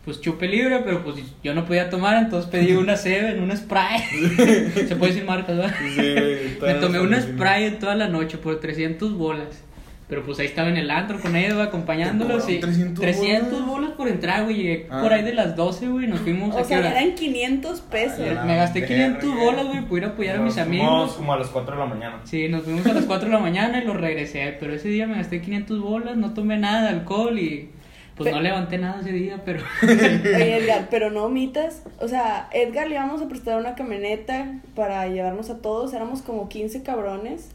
[0.07, 4.87] pues chupe libre, pero pues yo no podía tomar, entonces pedí una Seven, una Sprite.
[4.87, 5.75] Se puede decir marcas, ¿verdad?
[5.77, 7.25] Sí, Me tomé oficinas.
[7.25, 9.63] Sprite toda la noche por 300 bolas.
[10.09, 12.45] Pero pues ahí estaba en el antro con ellos, acompañándolos.
[12.45, 13.67] ¿Te Y cobraron 300 300 bolas?
[13.67, 14.55] bolas por entrar, güey.
[14.55, 15.01] Llegué Ah.
[15.01, 16.07] por ahí de las 12, güey.
[16.07, 18.21] Nos fuimos O a sea, eran 500 pesos.
[18.21, 18.95] Ay, Me gasté verga.
[19.19, 20.87] 500 bolas, güey, por ir a apoyar a mis Nos amigos.
[20.87, 22.15] fuimos como a las 4 de la mañana.
[22.23, 24.55] Sí, nos fuimos a las 4 de la mañana y lo regresé.
[24.57, 27.67] Pero ese día me gasté 500 bolas, no tomé nada de alcohol y
[28.17, 29.61] pues Pe- no levanté nada ese día, pero.
[29.83, 31.83] Oye, Edgar, pero no omitas.
[31.99, 35.93] O sea, Edgar le íbamos a prestar una camioneta para llevarnos a todos.
[35.93, 37.49] Éramos como 15 cabrones.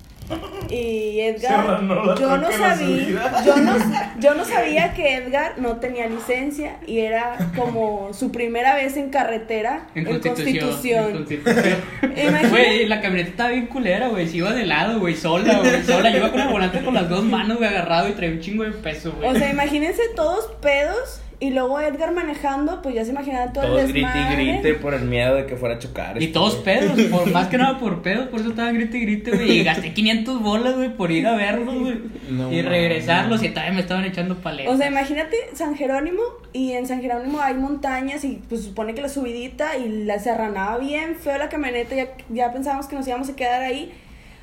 [0.71, 1.83] Y Edgar,
[2.19, 3.77] yo no sabía, yo no,
[4.19, 9.11] yo no sabía que Edgar no tenía licencia y era como su primera vez en
[9.11, 10.65] carretera En en Constitución.
[10.69, 11.05] Constitución.
[11.05, 11.79] en Constitución.
[12.03, 12.49] Imagínate.
[12.49, 14.29] Güey, la camioneta estaba bien culera, güey.
[14.29, 16.11] Se iba de lado, güey, sola, güey, sola.
[16.11, 18.65] Yo iba con el volante con las dos manos, güey, agarrado y traía un chingo
[18.65, 19.29] de peso, güey.
[19.29, 23.81] O sea, imagínense todos pedos y luego Edgar manejando, pues ya se imaginan todo Todos
[23.81, 24.43] el grite desmadre.
[24.45, 26.23] y grite por el miedo de que fuera a chocar.
[26.23, 26.79] Y este todos güey.
[26.79, 29.51] pedos, por más que nada por pedos, por eso estaban grite y grite, güey.
[29.51, 32.01] Y gasté 500 bolas, güey, por ir a verlos, güey.
[32.31, 34.73] No y regresarlos y todavía me estaban echando paletas.
[34.73, 39.03] O sea, imagínate San Jerónimo y en San Jerónimo hay montañas y pues supone que
[39.03, 43.29] la subidita y la serranaba bien feo la camioneta, ya, ya pensábamos que nos íbamos
[43.29, 43.93] a quedar ahí.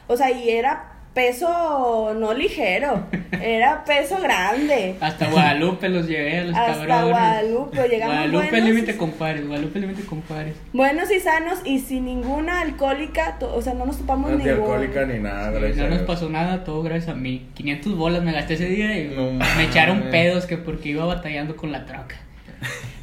[0.07, 3.06] O sea, y era peso no ligero,
[3.41, 4.95] era peso grande.
[5.02, 7.10] Hasta Guadalupe los llevé a los Hasta cabrones.
[7.10, 8.69] Guadalupe, llegamos Guadalupe buenos.
[8.69, 10.56] límite compares, Guadalupe límite compares.
[10.74, 14.54] Buenos y sanos y sin ninguna alcohólica, o sea, no nos topamos No ninguna.
[14.56, 17.48] alcohólica ni nada, Sí, gracias no nos pasó nada, todo gracias a mí.
[17.56, 21.56] 500 bolas me gasté ese día y No me echaron pedos que porque iba batallando
[21.56, 22.15] con la troca.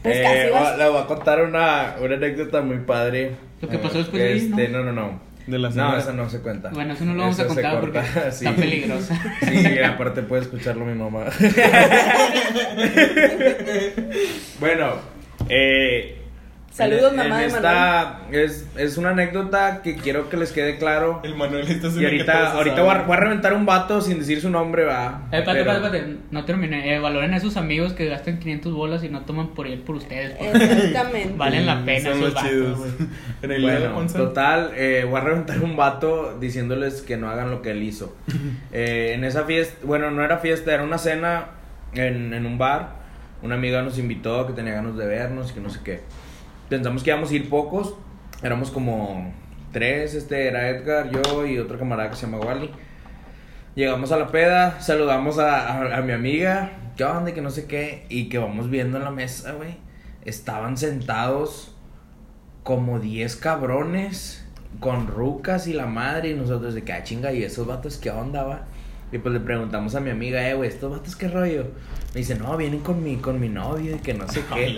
[0.02, 3.32] Pues Eh, casi vas- va- Le voy a contar una, una anécdota muy padre.
[3.60, 4.82] Lo que pasó después de ahí, Este, ¿no?
[4.82, 5.25] no, no, no.
[5.46, 6.70] De la No, esa no se cuenta.
[6.70, 9.16] Bueno, eso no lo vamos a Esa se contar porque corta, está peligrosa.
[9.46, 11.26] Sí, aparte puede escucharlo mi mamá.
[14.60, 14.94] bueno,
[15.48, 16.25] eh,
[16.76, 20.76] Saludos, en- mamá en de esta es, es una anécdota que quiero que les quede
[20.76, 21.20] claro.
[21.24, 24.40] El Manuel está Y ahorita, ahorita voy a, voy a reventar un vato sin decir
[24.42, 25.22] su nombre, va.
[25.32, 26.94] Eh, espérate, Pero- espérate, espérate, no terminé.
[26.94, 29.96] Eh, valoren a esos amigos que gastan 500 bolas y no toman por él por
[29.96, 30.36] ustedes.
[30.38, 31.32] Exactamente.
[31.36, 32.78] Valen la pena Son esos los vatos, chidos.
[33.40, 37.70] de Bueno, total, eh, voy a reventar un vato diciéndoles que no hagan lo que
[37.70, 38.14] él hizo.
[38.72, 41.46] Eh, en esa fiesta, bueno, no era fiesta, era una cena
[41.94, 42.90] en, en un bar.
[43.42, 46.00] Una amiga nos invitó que tenía ganas de vernos y que no sé qué.
[46.68, 47.94] Pensamos que íbamos a ir pocos,
[48.42, 49.32] éramos como
[49.72, 52.70] tres, este era Edgar, yo y otro camarada que se llama Wally.
[53.76, 57.34] Llegamos a la peda, saludamos a, a, mi amiga, ¿qué onda?
[57.34, 59.76] Que no sé qué, y que vamos viendo en la mesa, güey.
[60.24, 61.72] Estaban sentados
[62.64, 64.44] como 10 cabrones
[64.80, 68.10] con rucas y la madre, y nosotros de que, ah, chinga, ¿y esos vatos qué
[68.10, 68.64] onda, va?
[69.12, 71.64] Y pues le preguntamos a mi amiga, eh, güey, ¿estos vatos qué rollo?
[72.12, 74.70] Me dice, no, vienen con mi, con mi novio y que no sé qué.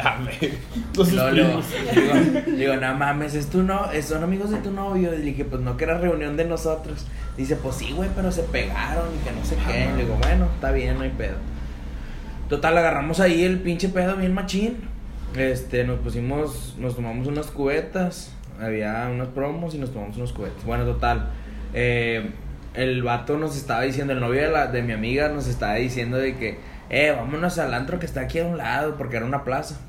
[1.14, 1.62] Luego,
[1.94, 5.14] digo, digo, no mames, es tu no, es- son amigos de tu novio.
[5.14, 7.06] Y le dije, pues no que era reunión de nosotros.
[7.36, 9.86] Dice, pues sí, güey, pero se pegaron y que no sé qué.
[9.96, 11.36] Le digo, bueno, está bien, no hay pedo.
[12.48, 14.76] Total, agarramos ahí el pinche pedo bien machín.
[15.36, 18.32] Este, nos pusimos, nos tomamos unas cubetas.
[18.60, 20.64] Había unos promos y nos tomamos unos cubetas.
[20.64, 21.28] Bueno, total.
[21.74, 22.30] eh,
[22.78, 26.16] el vato nos estaba diciendo, el novio de, la, de mi amiga nos estaba diciendo
[26.16, 26.58] de que,
[26.90, 29.80] eh, vámonos al antro que está aquí a un lado, porque era una plaza.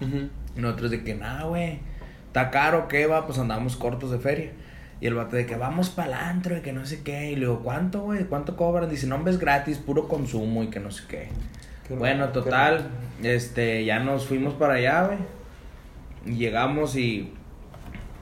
[0.56, 1.80] Y nosotros de que, nah, güey,
[2.28, 3.28] está caro, ¿qué va?
[3.28, 4.52] Pues andábamos cortos de feria.
[5.02, 7.32] Y el vato de que vamos para el antro y que no sé qué.
[7.32, 8.26] Y le digo, ¿cuánto, güey?
[8.26, 8.90] ¿Cuánto cobran?
[8.90, 11.30] Dice, no, hombre, es gratis, puro consumo y que no sé qué.
[11.88, 12.90] Qué bueno, raro, total,
[13.22, 15.20] este, ya nos fuimos para allá, güey.
[16.26, 17.34] Y Llegamos y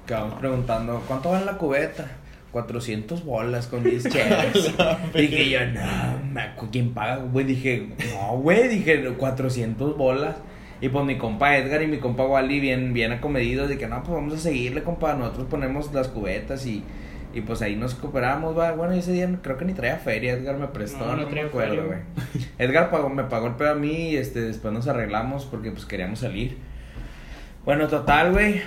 [0.06, 2.06] quedamos preguntando, ¿cuánto vale la cubeta?
[2.52, 4.54] 400 bolas con 10 chelas.
[5.14, 7.46] dije yo, no, ¿quién paga, güey?
[7.46, 10.36] Dije, no, güey, dije, 400 bolas.
[10.80, 14.04] Y pues mi compa Edgar y mi compa Wally bien, bien acomedidos, de que no,
[14.04, 15.16] pues vamos a seguirle, compa.
[15.16, 16.84] Nosotros ponemos las cubetas y,
[17.34, 18.74] y pues ahí nos cooperamos, va.
[18.74, 21.42] Bueno, ese día creo que ni traía feria, Edgar me prestó, No, no, no me
[21.42, 22.00] acuerdo, güey.
[22.60, 25.86] Edgar pagó, me pagó el pedo a mí y este, después nos arreglamos porque pues
[25.86, 26.58] queríamos salir.
[27.66, 28.62] Bueno, total, güey.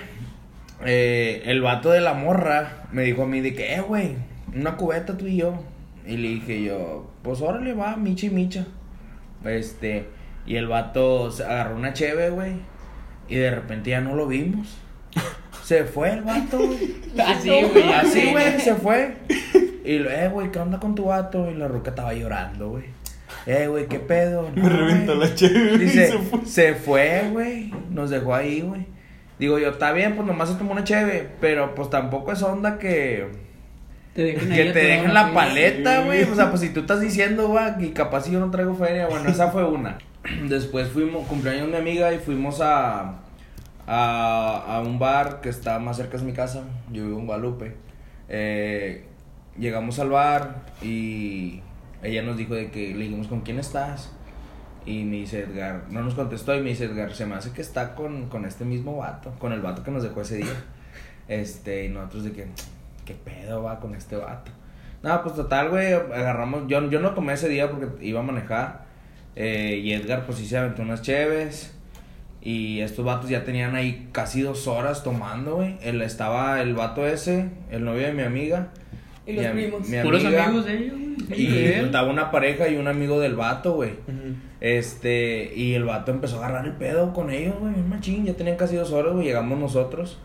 [0.85, 4.15] Eh, el vato de la morra me dijo a mí de que, eh, güey,
[4.55, 5.63] una cubeta tú y yo.
[6.05, 8.65] Y le dije yo, pues órale, va, micha y micha.
[9.45, 10.07] Este,
[10.45, 12.53] y el vato se agarró una cheve, güey.
[13.29, 14.77] Y de repente ya no lo vimos.
[15.63, 16.95] Se fue el vato, güey.
[17.25, 19.15] Así, güey, Así, güey, se fue.
[19.85, 21.49] Y lo, eh, güey, ¿qué onda con tu vato?
[21.49, 22.85] Y la ruca estaba llorando, güey.
[23.45, 24.49] Eh, güey, ¿qué pedo?
[24.55, 25.29] Me No, reventó güey.
[25.29, 25.77] la chévere.
[25.77, 26.39] Dice, se fue.
[26.45, 27.71] se fue, güey.
[27.89, 28.85] Nos dejó ahí, güey.
[29.41, 31.27] Digo yo, está bien, pues nomás se tomó una cheve.
[31.41, 33.27] Pero pues tampoco es onda que.
[34.13, 36.21] Te dejen Que te dejen la paleta, güey.
[36.21, 39.07] O sea, pues si tú estás diciendo, güey, y capaz si yo no traigo feria.
[39.07, 39.97] Bueno, esa fue una.
[40.47, 43.15] Después fuimos, cumpleaños de mi amiga y fuimos a,
[43.87, 46.61] a, a un bar que está más cerca de mi casa.
[46.91, 47.73] Yo vivo en Guadalupe.
[48.29, 49.05] Eh,
[49.57, 51.61] llegamos al bar y
[52.03, 54.11] ella nos dijo de que le dijimos, ¿con quién estás?
[54.85, 57.61] Y me dice Edgar, no nos contestó y me dice Edgar, se me hace que
[57.61, 60.47] está con, con este mismo vato, con el vato que nos dejó ese día.
[61.27, 62.47] Este, y nosotros de que,
[63.05, 64.51] ¿qué pedo va con este vato?
[65.01, 68.83] No, pues total, güey, agarramos, yo, yo no tomé ese día porque iba a manejar.
[69.37, 71.73] eh, y Edgar, pues sí se aventó unas cheves.
[72.41, 75.77] Y estos vatos ya tenían ahí casi dos horas tomando, güey.
[75.83, 78.69] Él estaba el vato ese, el novio de mi amiga.
[79.25, 79.87] Y los mi primos.
[79.87, 80.97] mi Puros amiga, amigos de ellos,
[81.35, 83.91] Y estaba una pareja y un amigo del vato, güey.
[83.91, 84.35] Ujú.
[84.59, 88.57] Este, y el vato empezó a agarrar el pedo con ellos, güey, machín, ya tenían
[88.57, 90.19] casi dos horas, güey, llegamos nosotros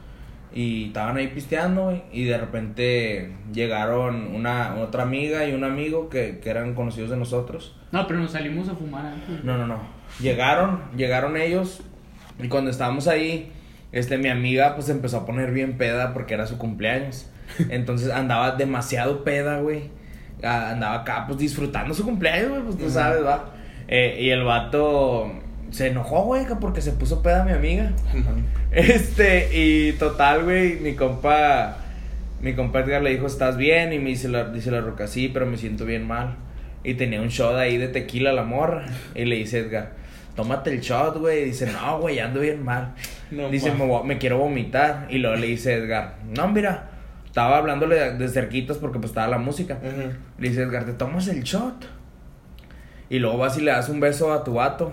[0.52, 6.08] y estaban ahí pisteando, güey, y de repente llegaron una otra amiga y un amigo
[6.08, 7.76] que, que eran conocidos de nosotros.
[7.92, 9.44] No, pero nos salimos a fumar antes.
[9.44, 9.80] No, no, no.
[10.20, 11.82] Llegaron, llegaron ellos
[12.42, 13.52] y cuando estábamos ahí,
[13.92, 17.30] este, mi amiga pues empezó a poner bien peda porque era su cumpleaños.
[17.70, 19.90] Entonces andaba demasiado peda, güey.
[20.42, 23.52] Andaba acá pues disfrutando su cumpleaños, güey, pues tú sabes, va.
[23.88, 25.30] Eh, y el vato
[25.70, 27.92] se enojó, güey, que porque se puso peda mi amiga.
[28.72, 31.78] Este, y total, güey, mi compa,
[32.42, 33.94] mi compa Edgar le dijo, ¿estás bien?
[33.94, 36.34] Y me dice la, dice la roca, sí, pero me siento bien mal.
[36.84, 38.84] Y tenía un shot ahí de tequila la morra.
[39.14, 39.92] Y le dice Edgar,
[40.34, 41.42] tómate el shot, güey.
[41.42, 42.92] Y dice, no, güey, ando bien mal.
[43.30, 45.06] No dice, me, me quiero vomitar.
[45.08, 46.90] Y luego le dice Edgar, no, mira,
[47.36, 49.78] estaba hablándole de, de cerquitas porque pues estaba la música.
[50.38, 51.86] Le dice Edgar, te tomas el shot.
[53.10, 54.90] Y luego vas y le das un beso a tu vato.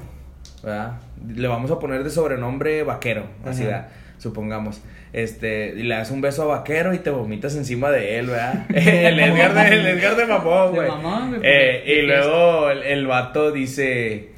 [0.61, 0.97] ¿Verdad?
[1.25, 3.27] Le vamos a poner de sobrenombre vaquero.
[3.45, 3.63] Así.
[3.63, 3.87] ¿verdad?
[4.17, 4.81] Supongamos.
[5.13, 8.65] Este, y le das un beso a vaquero y te vomitas encima de él, ¿verdad?
[8.75, 10.89] el Edgar de, el Edgar de mamón, güey.
[11.43, 14.31] Eh, y luego el, el vato dice.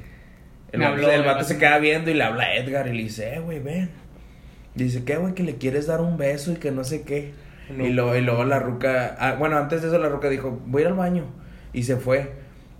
[0.70, 1.42] El Me habló, vato.
[1.42, 3.90] se queda viendo y le habla a Edgar y le dice, eh, güey, ven.
[4.76, 5.34] Dice, ¿qué, güey?
[5.34, 7.45] Que le quieres dar un beso y que no sé qué.
[7.70, 7.84] No.
[7.84, 10.82] Y, luego, y luego la ruca, ah, bueno, antes de eso la ruca dijo, voy
[10.82, 11.24] a ir al baño.
[11.72, 12.32] Y se fue.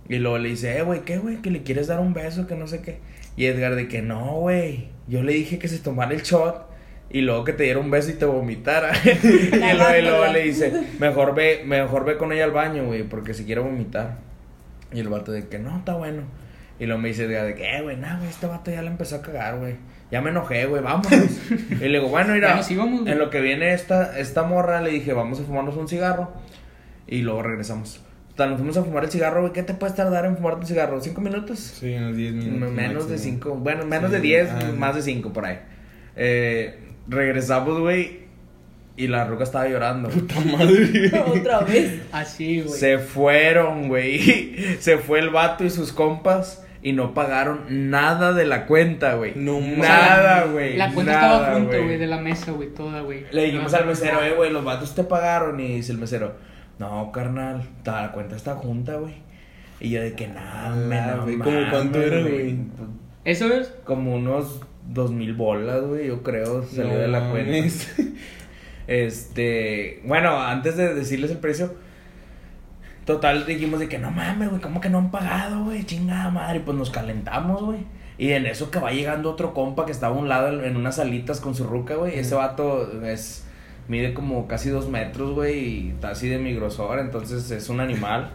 [0.09, 1.41] Y luego le dice, eh, güey, ¿qué, güey?
[1.41, 2.99] Que le quieres dar un beso, que no sé qué.
[3.35, 4.87] Y Edgar de que no, güey.
[5.07, 6.65] Yo le dije que se tomara el shot.
[7.09, 8.91] Y luego que te diera un beso y te vomitara.
[9.05, 13.03] y, luego, y luego le dice, mejor ve, mejor ve con ella al baño, güey,
[13.03, 14.17] porque si quiere vomitar.
[14.93, 16.23] Y el vato de que no, está bueno.
[16.79, 18.87] Y luego me dice Edgar de que, eh, güey, nah, güey, este vato ya le
[18.87, 19.75] empezó a cagar, güey.
[20.11, 21.11] Ya me enojé, güey, vámonos.
[21.69, 23.11] y le digo, bueno, mira, íbamos, güey.
[23.11, 26.31] en lo que viene esta, esta morra, le dije, vamos a fumarnos un cigarro.
[27.07, 28.01] Y luego regresamos.
[28.29, 29.53] Total, nos fuimos a fumar el cigarro, güey.
[29.53, 31.01] ¿Qué te puedes tardar en fumar un cigarro?
[31.01, 31.59] ¿Cinco minutos?
[31.59, 32.71] Sí, unos 10 minutos.
[32.71, 33.55] Menos de cinco.
[33.55, 34.73] Bueno, menos Sí, de diez, ah.
[34.77, 35.59] más de cinco por ahí.
[36.15, 38.27] Eh, regresamos, güey.
[38.95, 40.09] Y la ruca estaba llorando.
[40.09, 41.11] Puta madre.
[41.27, 42.01] Otra vez.
[42.11, 42.77] Así, güey.
[42.77, 44.77] Se fueron, güey.
[44.79, 46.63] Se fue el vato y sus compas.
[46.87, 49.33] Y no pagaron nada de la cuenta, güey.
[49.35, 50.77] No Nada, güey.
[50.77, 53.25] La cuenta nada, estaba junto, güey, de la mesa, güey, toda, güey.
[53.29, 55.59] Le dijimos No, al mesero, eh, güey, los vatos te pagaron.
[55.59, 56.35] Y dice el mesero,
[56.79, 59.15] no, carnal, la cuenta está junta, güey.
[59.81, 62.57] Y yo de que nada, Ah, güey, ¿cómo cuánto era, güey?
[63.25, 63.67] ¿Eso es?
[63.83, 67.51] Como unos dos mil bolas, güey, yo creo, salió No de la cuenta.
[68.87, 71.75] Este, bueno, antes de decirles el precio,
[73.07, 75.85] total dijimos de que no mames, güey, ¿cómo que no han pagado, güey?
[75.85, 77.79] Chingada madre, y pues nos calentamos, güey.
[78.17, 80.97] Y en eso que va llegando otro compa que estaba a un lado en, unas
[80.97, 82.19] salitas con su ruca, güey.
[82.19, 83.45] Ese vato es,
[83.87, 87.79] mide como casi dos metros, güey, y está así de mi grosor, entonces es un
[87.79, 88.31] animal.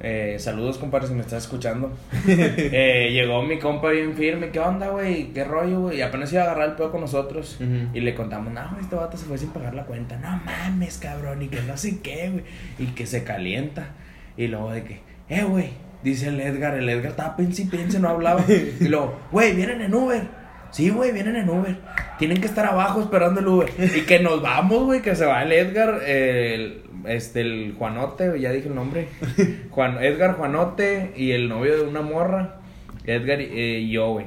[0.00, 1.92] Eh, saludos, compadre, si me estás escuchando.
[2.26, 4.50] Eh, llegó mi compa bien firme.
[4.50, 5.32] ¿Qué onda, güey?
[5.32, 5.98] ¿Qué rollo, güey?
[5.98, 7.58] Y apenas iba a agarrar el pedo con nosotros.
[7.92, 10.16] Y le contamos, no, este vato se fue sin pagar la cuenta.
[10.16, 11.42] No mames, cabrón.
[11.42, 12.44] Y que no sé qué, güey.
[12.78, 13.88] Y que se calienta.
[14.36, 15.70] Y luego de que, eh, güey.
[16.02, 16.74] Dice el Edgar.
[16.74, 18.44] El Edgar estaba y pense, no hablaba.
[18.48, 20.22] Y luego, güey, vienen en Uber.
[20.70, 21.76] Sí, güey, vienen en Uber.
[22.18, 23.70] Tienen que estar abajo esperando el Uber.
[23.96, 28.52] Y que nos vamos, güey, que se va el Edgar, el, este, el Juanote, ya
[28.52, 29.08] dije el nombre.
[29.70, 32.56] Juan, Edgar Juanote y el novio de una morra.
[33.04, 34.26] Edgar y eh, y yo, güey.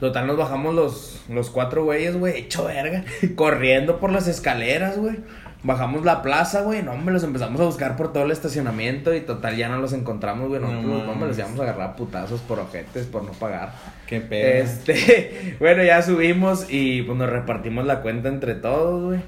[0.00, 3.04] Total, nos bajamos los, los cuatro güeyes, güey, hecho verga.
[3.34, 5.16] Corriendo por las escaleras, güey.
[5.62, 6.82] Bajamos la plaza, güey.
[6.82, 9.14] No, hombre, los empezamos a buscar por todo el estacionamiento.
[9.14, 10.60] Y total, ya no los encontramos, güey.
[10.60, 13.72] No Nosotros, no, hombre, los íbamos a agarrar putazos por ojetes, por no pagar.
[14.06, 14.62] Qué pedo.
[14.62, 19.20] Este, bueno, ya subimos y pues nos repartimos la cuenta entre todos, güey.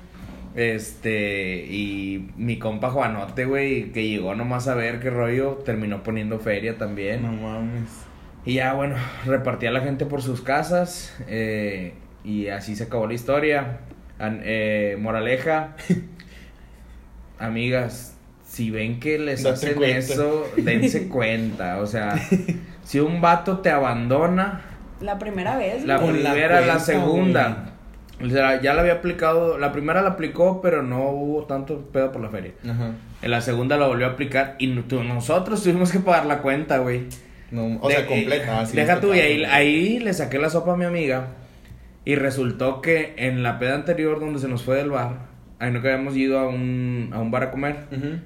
[0.58, 6.40] Este, y mi compa Juanote, güey, que llegó nomás a ver qué rollo, terminó poniendo
[6.40, 7.22] feria también.
[7.22, 7.88] No mames.
[8.44, 11.14] Y ya, bueno, repartía a la gente por sus casas.
[11.28, 11.94] eh,
[12.24, 13.78] y así se acabó la historia.
[14.18, 15.76] An- eh, moraleja.
[17.38, 19.98] Amigas, si ven que les Date hacen cuenta.
[19.98, 21.78] eso, dense cuenta.
[21.78, 22.16] O sea,
[22.82, 24.62] si un vato te abandona,
[25.00, 25.84] La primera vez.
[25.84, 27.74] la la primera, la, cuenta, segunda.
[28.24, 29.58] O sea, ya la había aplicado.
[29.58, 32.52] La primera la aplicó, pero no hubo tanto pedo por la feria.
[32.68, 32.92] Ajá.
[33.22, 37.02] En la segunda la volvió a aplicar y nosotros tuvimos que pagar la cuenta, güey.
[37.50, 38.64] No, o De- sea, completa.
[38.72, 41.28] Deja tú, y ahí, le saqué la sopa a mi amiga.
[42.04, 45.26] Y resultó que en la peda anterior donde se nos fue del bar,
[45.58, 47.76] ahí no que habíamos ido a un, a un bar a comer.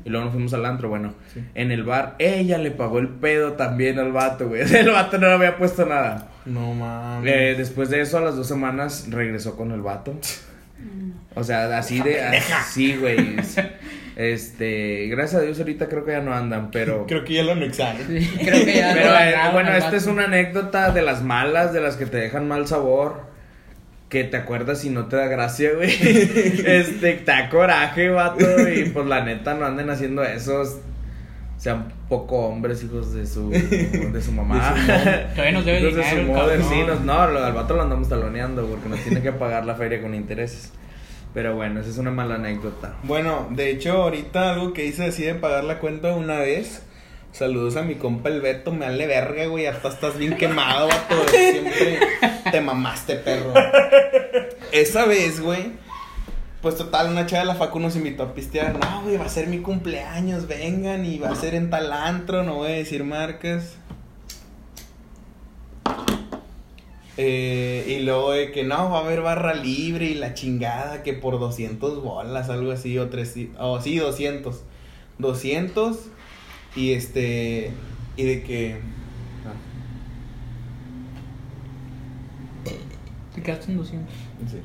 [0.05, 1.15] Y luego nos fuimos al antro, bueno.
[1.33, 1.43] Sí.
[1.55, 4.63] En el bar, ella le pagó el pedo también al vato, güey.
[4.75, 6.29] El vato no le había puesto nada.
[6.45, 7.33] No mames.
[7.33, 10.15] Eh, después de eso, a las dos semanas, regresó con el vato.
[11.35, 12.21] O sea, así de...
[12.21, 13.37] Así, güey.
[14.17, 15.07] Este...
[15.09, 17.07] Gracias a Dios ahorita creo que ya no andan, pero...
[17.09, 18.07] Creo que ya lo anexaron.
[18.07, 18.93] Sí, creo que ya.
[18.93, 22.49] Pero eh, bueno, esta es una anécdota de las malas, de las que te dejan
[22.49, 23.31] mal sabor.
[24.09, 25.91] Que te acuerdas y no te da gracia, güey.
[26.67, 28.69] este, te da coraje, vato.
[28.69, 30.63] Y pues la neta no anden haciendo eso.
[31.63, 34.75] Sean poco hombres, hijos de su, de su mamá.
[35.37, 38.67] Todavía nos debe de dinero, su mother, sí, nos- no, al vato lo andamos taloneando
[38.67, 40.73] porque nos tiene que pagar la feria con intereses.
[41.33, 42.97] Pero bueno, esa es una mala anécdota.
[43.05, 46.83] Bueno, de hecho, ahorita algo que hice así de pagar la cuenta una vez.
[47.31, 49.67] Saludos a mi compa el Beto, me ale verga, güey.
[49.67, 51.15] Hasta estás bien quemado, vato.
[51.31, 52.01] Siempre
[52.51, 53.55] te mamaste, perro.
[54.73, 55.81] Esa vez, güey.
[56.63, 58.79] Pues total, una chava de la facu nos invitó a pistear.
[58.79, 61.05] No, güey, va a ser mi cumpleaños, vengan.
[61.05, 63.75] Y va a ser en tal antro, no voy a decir marcas.
[67.17, 71.13] Eh, y luego de que no, va a haber barra libre y la chingada que
[71.13, 74.63] por 200 bolas, algo así, o tres, o sí, 200.
[75.19, 75.99] 200
[76.77, 77.73] y este,
[78.17, 78.81] y de que...
[83.35, 84.15] Te quedaste en 200.
[84.49, 84.59] Sí.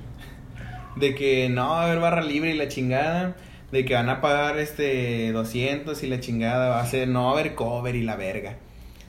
[1.00, 3.36] De que no va a haber barra libre y la chingada.
[3.72, 7.08] De que van a pagar este 200 y la chingada va a ser.
[7.08, 8.58] No va a haber cover y la verga.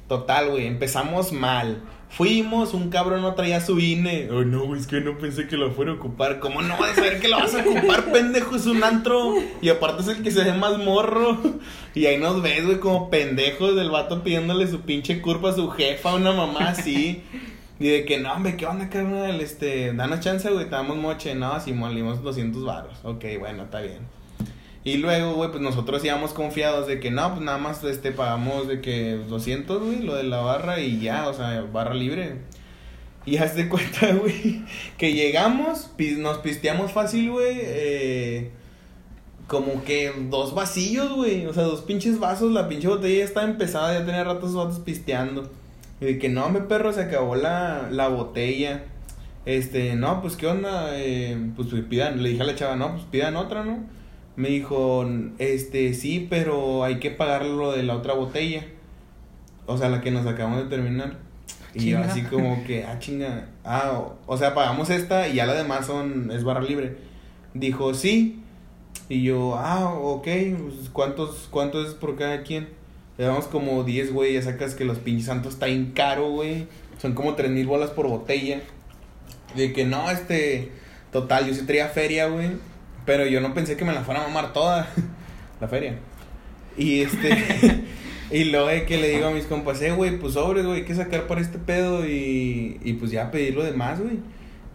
[0.08, 0.66] Total, güey.
[0.66, 1.82] Empezamos mal.
[2.10, 4.28] Fuimos, un cabrón no traía su INE.
[4.30, 6.40] Ay, no, güey, es que no pensé que lo fuera a ocupar.
[6.40, 8.56] ¿Cómo no vas a saber que lo vas a ocupar, pendejo?
[8.56, 9.34] Es un antro.
[9.60, 11.38] Y aparte es el que se ve más morro.
[11.94, 15.68] Y ahí nos ves, güey, como pendejos del vato pidiéndole su pinche curva a su
[15.68, 17.22] jefa, una mamá así.
[17.80, 19.40] Y de que, no, hombre, ¿qué onda, carnal?
[19.40, 21.34] Este, danos chance, güey, te damos moche.
[21.34, 22.98] No, así molimos 200 varos.
[23.04, 24.00] Ok, bueno, está bien.
[24.84, 28.68] Y luego, güey, pues nosotros íbamos confiados de que no, pues nada más este pagamos
[28.68, 32.36] de que 200, güey, lo de la barra y ya, o sea, barra libre.
[33.26, 34.64] Y haz de cuenta, güey,
[34.96, 38.50] que llegamos, nos pisteamos fácil, güey, eh,
[39.46, 41.46] como que dos vasillos, güey.
[41.46, 42.52] O sea, dos pinches vasos.
[42.52, 45.50] La pinche botella ya estaba empezada, ya tenía ratos vatos pisteando.
[46.00, 48.84] Y de que no, me perro, se acabó la, la botella.
[49.46, 52.92] Este, no, pues qué onda, eh, pues, pues pidan, le dije a la chava, no,
[52.92, 53.78] pues pidan otra, ¿no?
[54.36, 55.06] Me dijo,
[55.38, 58.64] este, sí, pero hay que pagar lo de la otra botella.
[59.66, 61.18] O sea, la que nos acabamos de terminar.
[61.74, 63.48] Y yo así como que, ah, chinga.
[63.64, 66.96] Ah, o, o sea, pagamos esta y ya la demás son, es barra libre.
[67.54, 68.42] Dijo, sí.
[69.08, 72.68] Y yo, ah, ok, pues, ¿cuántos, ¿cuánto es por cada quien?
[73.18, 76.68] Le damos como 10, güey, ya sacas que los pinches santos está bien caro, güey.
[77.02, 78.62] Son como 3 mil bolas por botella.
[79.56, 80.70] De que no, este,
[81.10, 82.50] total, yo sí traía feria, güey.
[83.04, 84.88] Pero yo no pensé que me la fuera a mamar toda,
[85.60, 85.96] la feria.
[86.76, 87.84] Y este,
[88.30, 90.84] y luego de que le digo a mis compas, eh, güey, pues sobres, güey, hay
[90.84, 94.18] que sacar para este pedo y, y pues ya pedir lo demás, güey.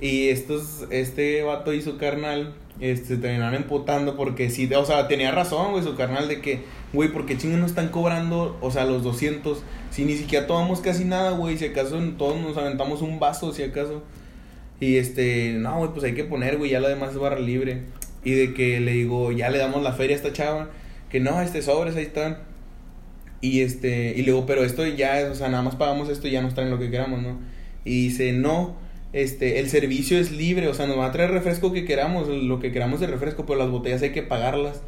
[0.04, 5.32] Y estos, este vato y su carnal, este, terminaron emputando porque sí, o sea, tenía
[5.32, 6.60] razón, güey, su carnal de que,
[6.92, 11.06] güey, porque chingados nos están cobrando, o sea, los 200, si ni siquiera tomamos casi
[11.06, 14.04] nada, güey, si acaso todos nos aventamos un vaso, si acaso.
[14.82, 17.84] Y este, no, güey, pues hay que poner, güey, ya lo demás es barra libre.
[18.26, 20.70] Y de que le digo, ya le damos la feria a esta chava,
[21.10, 22.40] que no, este sobres, ahí están.
[23.40, 26.32] Y este, y le digo, pero esto ya, o sea, nada más pagamos esto y
[26.32, 27.38] ya nos traen lo que queramos, ¿no?
[27.86, 28.84] Y dice, no,
[29.14, 32.60] este, el servicio es libre, o sea, nos van a traer refresco que queramos, lo
[32.60, 34.82] que queramos de refresco, pero las botellas hay que pagarlas.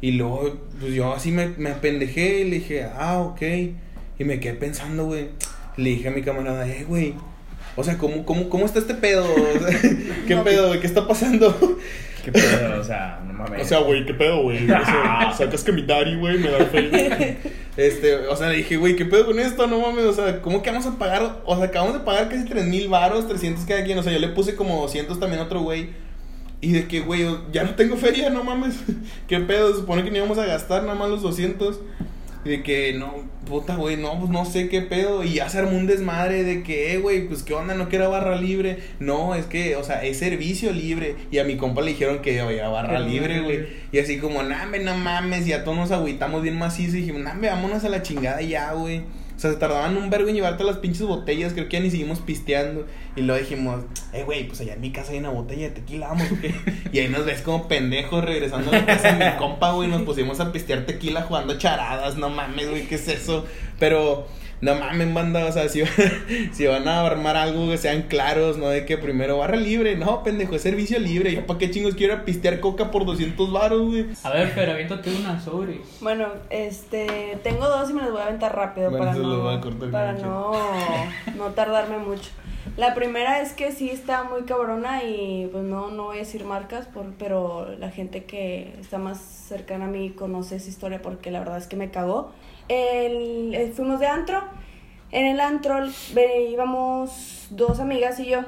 [0.00, 3.42] Y luego, pues yo así me, me apendejé y le dije, ah, ok.
[4.20, 5.28] Y me quedé pensando, güey.
[5.76, 7.14] Le dije a mi camarada, eh, güey.
[7.76, 9.24] O sea, ¿cómo, cómo, cómo está este pedo?
[9.24, 9.80] O sea,
[10.26, 10.44] ¿Qué No.
[10.44, 10.80] pedo, güey?
[10.80, 11.78] ¿Qué está pasando?
[12.24, 12.80] ¿Qué pedo?
[12.80, 13.62] O sea, no mames.
[13.62, 14.64] O sea, güey, ¿qué pedo, güey?
[14.64, 17.38] O sea, sacas que mi daddy, güey, me da fe.
[17.78, 19.68] Este, o sea, le dije, güey, ¿qué pedo con esto?
[19.68, 21.42] No mames, o sea, ¿cómo que vamos a pagar?
[21.44, 23.96] O sea, acabamos de pagar casi 3 mil varos, 300 cada quien.
[23.96, 25.90] O sea, yo le puse como 200 también a otro güey.
[26.60, 28.74] Y de que, güey, ya no tengo feria, no mames.
[29.28, 29.70] ¿Qué pedo?
[29.70, 31.78] Se supone que no íbamos a gastar nada más los 200.
[32.44, 33.14] Y de que, no,
[33.46, 35.24] puta, güey, no, pues no sé qué pedo.
[35.24, 38.10] Y ya se armó un desmadre de que, eh, güey, pues qué onda, no quiero
[38.10, 38.78] barra libre.
[39.00, 41.16] No, es que, o sea, es servicio libre.
[41.30, 43.66] Y a mi compa le dijeron que, oye, barra libre, güey.
[43.92, 45.46] Y así como, nambe, no mames.
[45.46, 46.96] Y a todos nos agüitamos bien macizo.
[46.96, 49.02] Y dijimos, nambe, vámonos a la chingada ya, güey.
[49.38, 51.52] O sea, se tardaban un vergo en llevarte las pinches botellas.
[51.52, 52.86] Creo que ya ni seguimos pisteando.
[53.14, 56.08] Y luego dijimos, eh, güey, pues allá en mi casa hay una botella de tequila,
[56.08, 56.52] vamos, ¿o qué?
[56.90, 59.88] Y ahí nos ves como pendejos regresando a la casa de mi compa, güey.
[59.88, 62.16] Nos pusimos a pistear tequila jugando charadas.
[62.16, 63.46] No mames, güey, ¿qué es eso?
[63.78, 64.26] Pero,
[64.60, 65.46] no mames, banda.
[65.46, 65.82] O sea, si,
[66.52, 68.68] si van a armar algo, que sean claros, ¿no?
[68.68, 69.96] De que primero barra libre.
[69.96, 71.34] No, pendejo, es servicio libre.
[71.34, 74.06] ¿Yo para qué chingos quiero ir a pistear coca por 200 baros, güey?
[74.22, 75.80] A ver, pero aviéntate una sobre.
[76.00, 79.60] Bueno, este, tengo dos y me las voy a aventar rápido Bueno, para, a no,
[79.60, 80.52] cortar para no,
[81.36, 82.30] no tardarme mucho.
[82.76, 86.44] La primera es que sí está muy cabrona y pues no, no voy a decir
[86.44, 91.30] marcas, por, pero la gente que está más cercana a mí conoce esa historia porque
[91.30, 92.32] la verdad es que me cagó.
[92.68, 94.42] El, eh, fuimos de antro,
[95.10, 95.76] en el antro
[96.14, 98.40] ve- íbamos dos amigas y yo.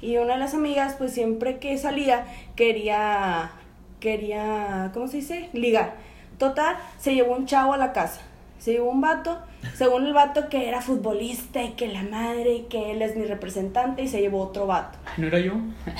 [0.00, 3.52] Y una de las amigas pues siempre que salía quería,
[4.00, 5.48] quería, ¿cómo se dice?
[5.52, 5.94] Ligar.
[6.38, 8.20] Total, se llevó un chavo a la casa.
[8.64, 9.38] Se llevó un vato,
[9.74, 13.26] según el vato que era futbolista y que la madre y que él es mi
[13.26, 14.96] representante y se llevó otro vato.
[15.18, 15.52] ¿No era yo?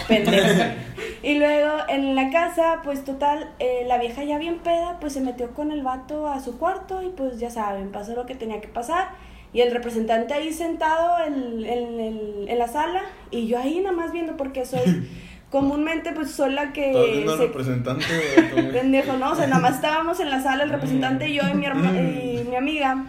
[0.08, 0.46] Pendejo.
[1.22, 5.20] y luego en la casa, pues total, eh, la vieja ya bien peda, pues se
[5.20, 8.62] metió con el vato a su cuarto y pues ya saben, pasó lo que tenía
[8.62, 9.08] que pasar.
[9.52, 13.94] Y el representante ahí sentado en, en- en- en la sala y yo ahí nada
[13.94, 15.06] más viendo porque soy
[15.54, 16.92] comúnmente pues soy la que...
[17.36, 18.04] Se- representante.
[18.72, 19.30] Pendejo, ¿no?
[19.30, 21.92] O sea, nada más estábamos en la sala, el representante y yo y mi, herma-
[21.96, 23.04] y mi amiga.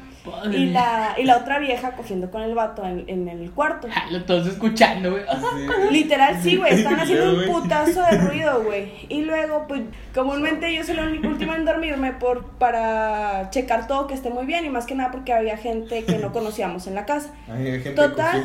[0.51, 3.88] Y la, y la otra vieja cogiendo con el vato en, en el cuarto.
[3.95, 5.23] Ah, Lo estás escuchando, güey.
[5.23, 5.67] Sí.
[5.91, 8.91] Literal, sí, güey, están haciendo un putazo de ruido, güey.
[9.09, 9.82] Y luego, pues,
[10.13, 14.45] comúnmente yo soy la única- última en dormirme por, para checar todo que esté muy
[14.45, 17.32] bien y más que nada porque había gente que no conocíamos en la casa.
[17.51, 18.43] Ay, gente Total,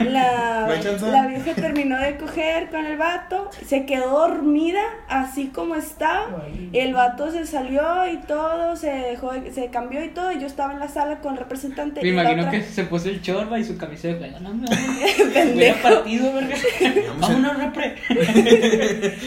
[0.00, 0.68] la,
[1.00, 6.78] la vieja terminó de coger con el vato, se quedó dormida así como estaba, y
[6.78, 10.46] el vato se salió y todo, se dejó, de- se cambió y todo, y yo
[10.46, 12.00] estaba en la sala con el representante.
[12.02, 14.40] Me y la imagino otra- que se puso el chorba y su camisa de juego.
[14.40, 14.66] No, no,
[15.34, 15.82] Pendejo.
[15.82, 16.56] Partido, verga.
[17.20, 17.94] Vámonos, repre.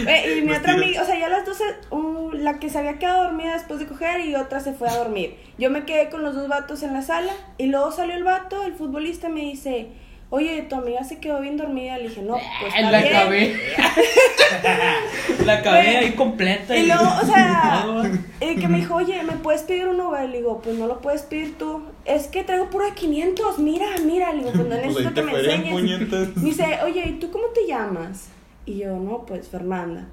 [0.07, 2.77] Eh, y mi otra amiga, o sea, ya las dos, se- un- la que se
[2.77, 5.35] había quedado dormida después de coger y otra se fue a dormir.
[5.57, 8.63] Yo me quedé con los dos vatos en la sala y luego salió el vato,
[8.63, 9.87] el futbolista, y me dice,
[10.29, 11.97] oye, tu amiga se quedó bien dormida.
[11.97, 13.15] Le dije, no, pues está la bien.
[13.15, 13.55] acabé.
[15.45, 16.75] la acabé ahí completa.
[16.77, 17.85] Y luego, o sea,
[18.41, 20.27] y que me dijo, oye, ¿me puedes pedir un Uber?
[20.29, 21.83] Le digo, pues no lo puedes pedir tú.
[22.05, 24.31] Es que traigo puro de 500, mira, mira.
[24.33, 25.71] Le digo, pues no Pues necesito que te me enseñes.
[25.73, 26.35] puñetas.
[26.37, 28.29] Me dice, oye, ¿y tú cómo te llamas?
[28.65, 30.07] Y yo, no, pues Fernanda.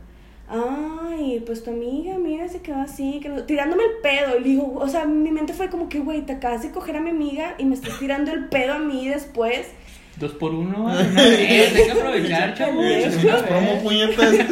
[0.49, 4.37] ay, pues tu amiga, mira, se quedó así, que no- tirándome el pedo.
[4.39, 6.97] Y le digo, o sea, mi mente fue como que, güey, te acabas de coger
[6.97, 9.69] a mi amiga y me estás tirando el pedo a mí después.
[10.23, 12.85] Dos por uno, una vez, hay que aprovechar, chavos.
[13.49, 14.33] Promo puñetas.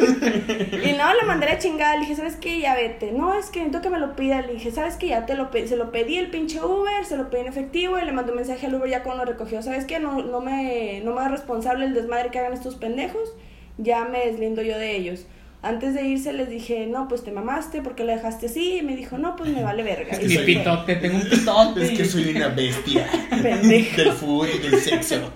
[0.83, 2.59] Y no, le mandé la chingada, le dije, ¿sabes qué?
[2.59, 3.13] Ya vete.
[3.13, 4.41] No, es que necesito que me lo pida.
[4.41, 5.07] Le dije, ¿sabes qué?
[5.07, 7.97] Ya te lo pedí, se lo pedí el pinche Uber, se lo pedí en efectivo
[7.97, 9.61] y le mandé un mensaje al Uber ya cuando lo recogió.
[9.61, 9.99] ¿Sabes qué?
[10.01, 13.33] No, no me, no me responsable el desmadre que hagan estos pendejos.
[13.77, 15.25] Ya me deslindo yo de ellos.
[15.63, 18.79] Antes de irse les dije, no, pues te mamaste, porque lo dejaste así?
[18.79, 20.17] Y me dijo, no, pues me vale verga.
[20.19, 20.45] Y Mi se fue.
[20.45, 21.83] pitote, tengo un pitote.
[21.83, 23.07] Es que soy una bestia.
[23.41, 23.95] Pendejo.
[23.95, 25.31] Del fútbol y del sexo.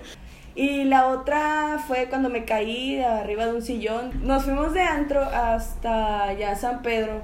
[0.56, 4.10] Y la otra fue cuando me caí arriba de un sillón.
[4.26, 7.20] Nos fuimos de antro hasta ya San Pedro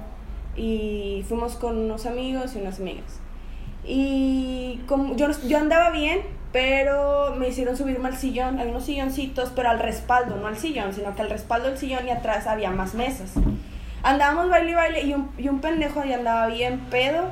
[0.55, 3.19] y fuimos con unos amigos y unas amigas.
[3.83, 6.21] Y como yo, yo andaba bien,
[6.51, 8.59] pero me hicieron subirme al sillón.
[8.59, 12.07] Había unos silloncitos, pero al respaldo, no al sillón, sino que al respaldo del sillón
[12.07, 13.33] y atrás había más mesas.
[14.03, 17.31] Andábamos baile y baile y un, y un pendejo ahí andaba bien pedo.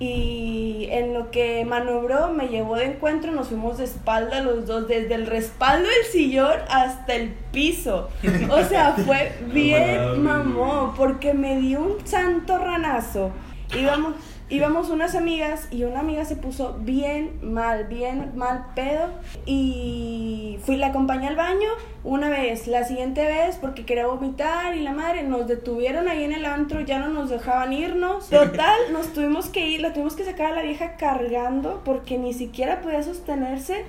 [0.00, 4.88] Y en lo que manobró me llevó de encuentro, nos fuimos de espalda los dos,
[4.88, 8.08] desde el respaldo del sillón hasta el piso.
[8.50, 13.30] O sea, fue bien mamón, porque me dio un santo ranazo.
[13.78, 14.14] Íbamos,
[14.50, 19.10] íbamos unas amigas y una amiga se puso bien mal, bien mal pedo.
[19.46, 21.68] Y fui, la acompañé al baño
[22.02, 26.32] una vez, la siguiente vez porque quería vomitar y la madre nos detuvieron ahí en
[26.32, 28.28] el antro, ya no nos dejaban irnos.
[28.28, 32.34] Total, nos tuvimos que ir, la tuvimos que sacar a la vieja cargando porque ni
[32.34, 33.84] siquiera podía sostenerse.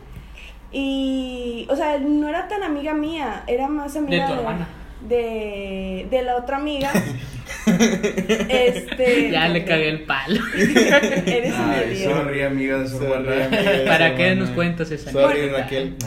[0.72, 4.68] Y, o sea, no era tan amiga mía, era más amiga tu hermana.
[5.08, 6.92] de, de la otra amiga.
[7.68, 9.30] este.
[9.32, 10.40] Ya le cagué el palo.
[10.56, 12.22] Eres un Ay, idiota.
[12.22, 15.50] sorry, amiga Sorry, ¿Para qué nos cuentas esa Sorry?
[15.50, 15.96] Raquel.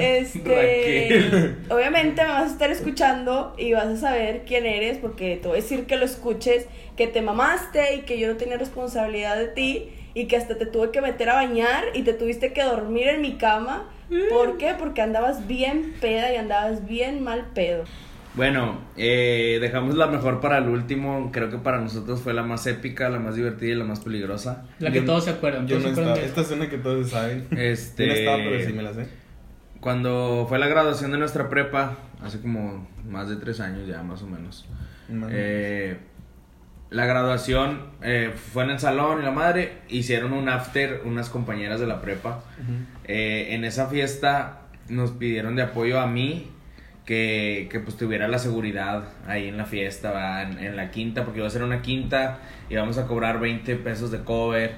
[0.00, 1.56] Este, Raquel.
[1.68, 5.58] obviamente me vas a estar escuchando y vas a saber quién eres porque te voy
[5.58, 9.48] a decir que lo escuches, que te mamaste y que yo no tenía responsabilidad de
[9.48, 13.08] ti y que hasta te tuve que meter a bañar y te tuviste que dormir
[13.08, 13.90] en mi cama.
[14.30, 14.72] ¿Por qué?
[14.78, 17.84] Porque andabas bien peda y andabas bien mal pedo.
[18.34, 21.30] Bueno, eh, dejamos la mejor para el último.
[21.32, 24.64] Creo que para nosotros fue la más épica, la más divertida y la más peligrosa.
[24.78, 25.66] La que Yo- todos se acuerdan.
[25.66, 27.46] Yo no acuerdan Esta es una que todos saben.
[27.56, 29.08] Este, Yo no estaba, pero sí me la sé.
[29.80, 34.22] Cuando fue la graduación de nuestra prepa, hace como más de tres años ya, más
[34.22, 34.66] o menos.
[35.08, 35.96] Más Eh,
[36.90, 41.80] la graduación eh, fue en el salón y la madre hicieron un after unas compañeras
[41.80, 42.42] de la prepa.
[43.04, 46.50] Eh, en esa fiesta nos pidieron de apoyo a mí
[47.08, 50.42] que, que pues tuviera la seguridad ahí en la fiesta, ¿va?
[50.42, 54.10] En, en la quinta, porque iba a ser una quinta, íbamos a cobrar 20 pesos
[54.10, 54.72] de cover.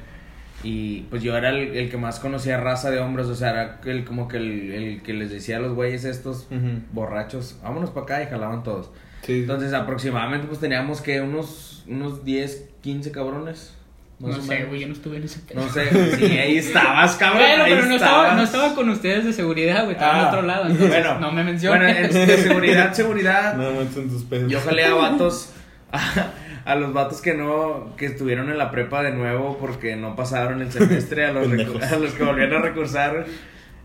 [0.63, 3.81] Y pues yo era el, el que más conocía raza de hombres, o sea, era
[3.85, 6.47] el, como que el, el que les decía a los güeyes estos
[6.93, 8.93] borrachos, vámonos para acá y jalaban todos.
[9.23, 9.41] Sí.
[9.41, 13.75] Entonces aproximadamente pues teníamos que unos, unos 10, 15 cabrones.
[14.21, 15.61] Más No sé, güey, yo no estuve en ese pedo.
[15.63, 17.41] No sé, sí, ahí estabas, cabrón.
[17.43, 19.93] Bueno, ahí pero no estaba, no estaba con ustedes de seguridad, güey.
[19.97, 20.67] Estaba en Ah, otro lado.
[20.67, 22.09] Entonces, bueno, no me menciones.
[22.11, 23.57] Bueno, en- de seguridad, seguridad.
[23.57, 24.51] Nada más son tus pedos.
[24.53, 25.53] Yo jalé a vatos,
[25.93, 26.31] a,
[26.65, 30.61] a los vatos que no, que estuvieron en la prepa de nuevo porque no pasaron
[30.63, 33.25] el semestre, a los, a los que volvieron a recursar,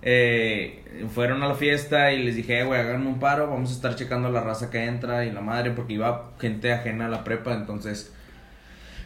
[0.01, 0.83] eh,
[1.13, 3.95] fueron a la fiesta y les dije, "Eh, güey, hagan un paro, vamos a estar
[3.95, 7.53] checando la raza que entra y la madre, porque iba gente ajena a la prepa,
[7.53, 8.13] entonces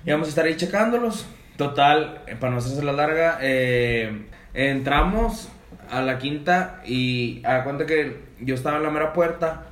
[0.05, 1.25] íbamos a estar ahí checándolos.
[1.57, 5.49] Total, eh, para no hacerse la larga, eh, entramos
[5.89, 9.65] a la quinta y a cuenta que yo estaba en la mera puerta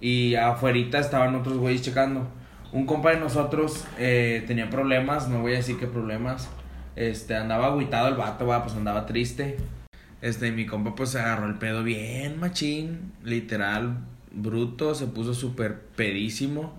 [0.00, 2.26] y afuerita estaban otros güeyes checando.
[2.72, 6.48] Un compa de nosotros eh, tenía problemas, no voy a decir qué problemas.
[6.96, 9.56] Este, andaba agüitado el vato, va, pues andaba triste.
[10.22, 13.98] Este, y mi compa pues agarró el pedo bien machín, literal,
[14.30, 16.74] bruto, se puso súper pedísimo.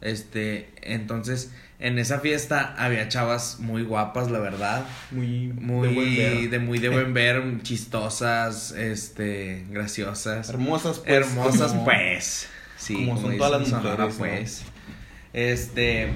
[0.00, 4.84] Este, entonces, en esa fiesta había chavas muy guapas, la verdad.
[5.10, 6.50] Muy, Muy de buen ver.
[6.50, 10.48] de muy de buen ver, chistosas, este, graciosas.
[10.48, 11.10] Hermosas, pues.
[11.10, 12.48] Hermosas, como- pues.
[12.76, 14.18] Sí, como son dicen todas las Sonora, mujeres, ¿no?
[14.18, 14.62] pues.
[15.32, 16.08] Este.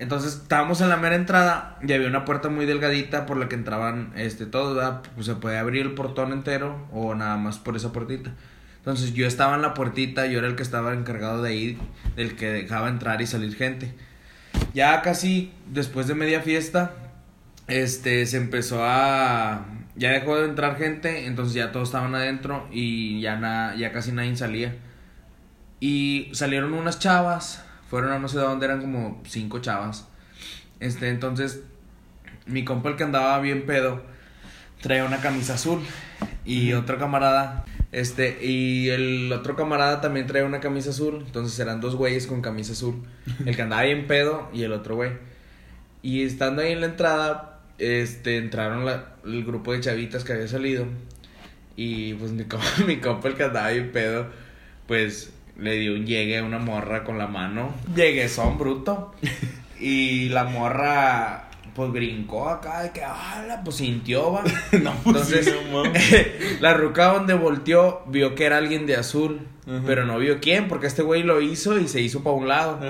[0.00, 3.56] Entonces estábamos en la mera entrada y había una puerta muy delgadita por la que
[3.56, 5.02] entraban este todos, ¿verdad?
[5.14, 8.30] Pues se podía abrir el portón entero o nada más por esa puertita.
[8.76, 11.78] Entonces yo estaba en la puertita, yo era el que estaba encargado de ir,
[12.14, 13.92] del que dejaba entrar y salir gente.
[14.78, 16.92] Ya casi después de media fiesta,
[17.66, 19.64] este se empezó a
[19.96, 24.12] ya dejó de entrar gente, entonces ya todos estaban adentro y ya na- ya casi
[24.12, 24.76] nadie salía.
[25.80, 30.06] Y salieron unas chavas, fueron a no sé dónde, eran como cinco chavas.
[30.78, 31.62] Este, entonces,
[32.46, 34.04] mi compa el que andaba bien pedo,
[34.80, 35.80] traía una camisa azul.
[36.44, 41.22] Y otro camarada Este, y el otro camarada también traía una camisa azul.
[41.24, 42.96] Entonces eran dos güeyes con camisa azul.
[43.44, 45.12] El que andaba bien pedo y el otro güey.
[46.02, 50.48] Y estando ahí en la entrada, este, entraron la, el grupo de chavitas que había
[50.48, 50.86] salido.
[51.76, 54.26] Y pues mi compa, mi compa el que andaba bien pedo,
[54.86, 57.74] pues le dio un llegue a una morra con la mano.
[57.94, 59.14] Llegué son bruto.
[59.80, 61.47] Y la morra
[61.78, 64.42] pues brincó acá de que, ala, pues sintió, va.
[64.82, 65.84] no, pues Entonces, sí, no
[66.60, 69.46] la ruca donde volteó vio que era alguien de azul,
[69.86, 72.80] pero no vio quién, porque este güey lo hizo y se hizo para un lado.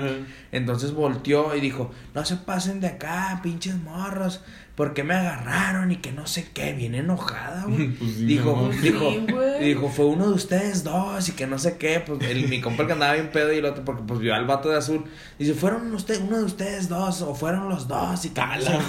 [0.51, 4.43] Entonces volteó y dijo, no se pasen de acá, pinches morros,
[4.79, 7.89] porque me agarraron y que no sé qué, bien enojada, güey.
[7.99, 8.69] Pues sí, dijo, no.
[8.81, 9.65] dijo, Sí, güey.
[9.65, 12.83] dijo, fue uno de ustedes dos y que no sé qué, pues el, mi compa
[12.83, 15.03] el que andaba bien pedo y el otro, porque pues vio al vato de azul.
[15.37, 18.33] Dice, fueron usted, uno de ustedes dos, o fueron los dos y sé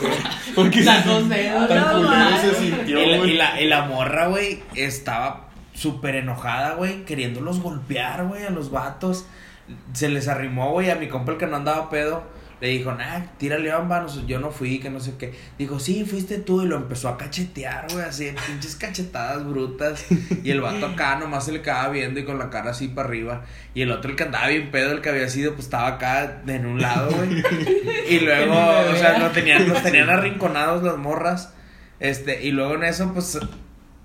[0.00, 0.52] qué.
[0.54, 1.68] Porque Las dos dedos.
[2.86, 3.30] güey.
[3.32, 8.70] y la, y la morra, güey, estaba súper enojada, güey, queriéndolos golpear, güey, a los
[8.70, 9.26] vatos.
[9.92, 12.22] Se les arrimó, güey, a mi compa el que no andaba pedo.
[12.60, 15.32] Le dijo, nah, tírale bamba, no sé, yo no fui, que no sé qué.
[15.58, 20.04] Dijo, sí, fuiste tú, y lo empezó a cachetear, güey, así, pinches cachetadas brutas.
[20.44, 23.08] Y el vato acá nomás se le quedaba viendo y con la cara así para
[23.08, 23.44] arriba.
[23.72, 26.42] Y el otro, el que andaba bien pedo, el que había sido, pues estaba acá
[26.46, 27.42] en un lado, güey.
[28.10, 28.54] Y luego,
[28.92, 31.54] o sea, lo tenían, los tenían arrinconados las morras.
[31.98, 33.38] Este, y luego en eso, pues,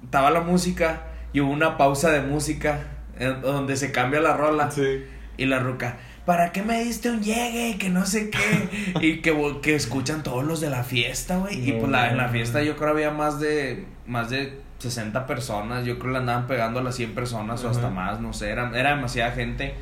[0.04, 1.04] estaba la música
[1.34, 2.88] y hubo una pausa de música
[3.20, 4.72] en- donde se cambia la rola.
[4.72, 5.04] Sí.
[5.38, 7.70] Y la ruca, ¿para qué me diste un llegue?
[7.70, 8.94] Y que no sé qué.
[9.02, 11.70] y que, que escuchan todos los de la fiesta, güey.
[11.70, 15.86] y pues la, en la fiesta yo creo había más de, más de 60 personas.
[15.86, 18.50] Yo creo le andaban pegando a las 100 personas o hasta más, no sé.
[18.50, 19.76] Era, era demasiada gente.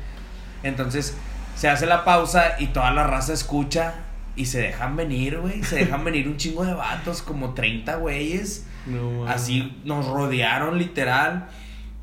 [0.62, 1.16] Entonces
[1.56, 3.94] se hace la pausa y toda la raza escucha.
[4.36, 5.62] Y se dejan venir, güey.
[5.62, 8.66] Se dejan venir un chingo de vatos, como 30 güeyes.
[8.86, 9.26] No.
[9.28, 11.46] Así nos rodearon literal.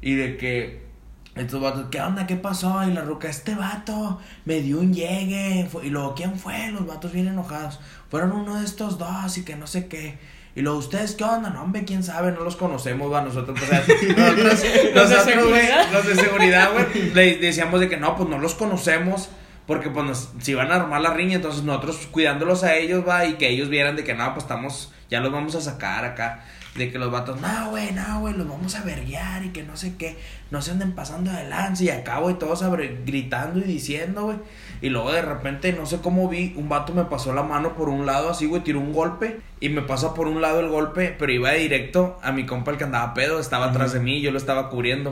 [0.02, 0.91] Y de que
[1.36, 2.28] estos vatos, ¿qué onda?
[2.28, 2.84] ¿Qué pasó?
[2.84, 5.70] Y la ruca, este vato me dio un llegue.
[5.84, 6.72] Y luego, ¿quién fue?
[6.72, 7.80] Los vatos bien enojados.
[8.10, 10.20] Fueron uno de estos dos y que no sé qué.
[10.54, 11.50] Y luego, ¿ustedes qué onda?
[11.50, 13.22] No, hombre, quién sabe, no los conocemos, va.
[13.22, 14.64] Nosotros, o sea, nosotros,
[14.94, 15.92] Los de nosotros, güey, seguridad.
[15.94, 19.30] los de seguridad, güey, le decíamos de que no, pues no los conocemos.
[19.68, 23.26] Porque pues nos, si iban a armar la riña, entonces nosotros cuidándolos a ellos, va,
[23.26, 26.44] y que ellos vieran de que no, pues estamos, ya los vamos a sacar acá.
[26.76, 29.76] De que los vatos, no, güey, no, güey, los vamos a verguiar y que no
[29.76, 30.18] sé qué,
[30.52, 32.64] no se anden pasando de lanza y acá, güey, todos
[33.06, 34.38] gritando y diciendo, güey.
[34.82, 37.90] Y luego de repente, no sé cómo vi, un vato me pasó la mano por
[37.90, 41.14] un lado así, güey, tiró un golpe y me pasa por un lado el golpe,
[41.20, 44.22] pero iba directo a mi compa el que andaba pedo, estaba atrás de mí y
[44.22, 45.12] yo lo estaba cubriendo.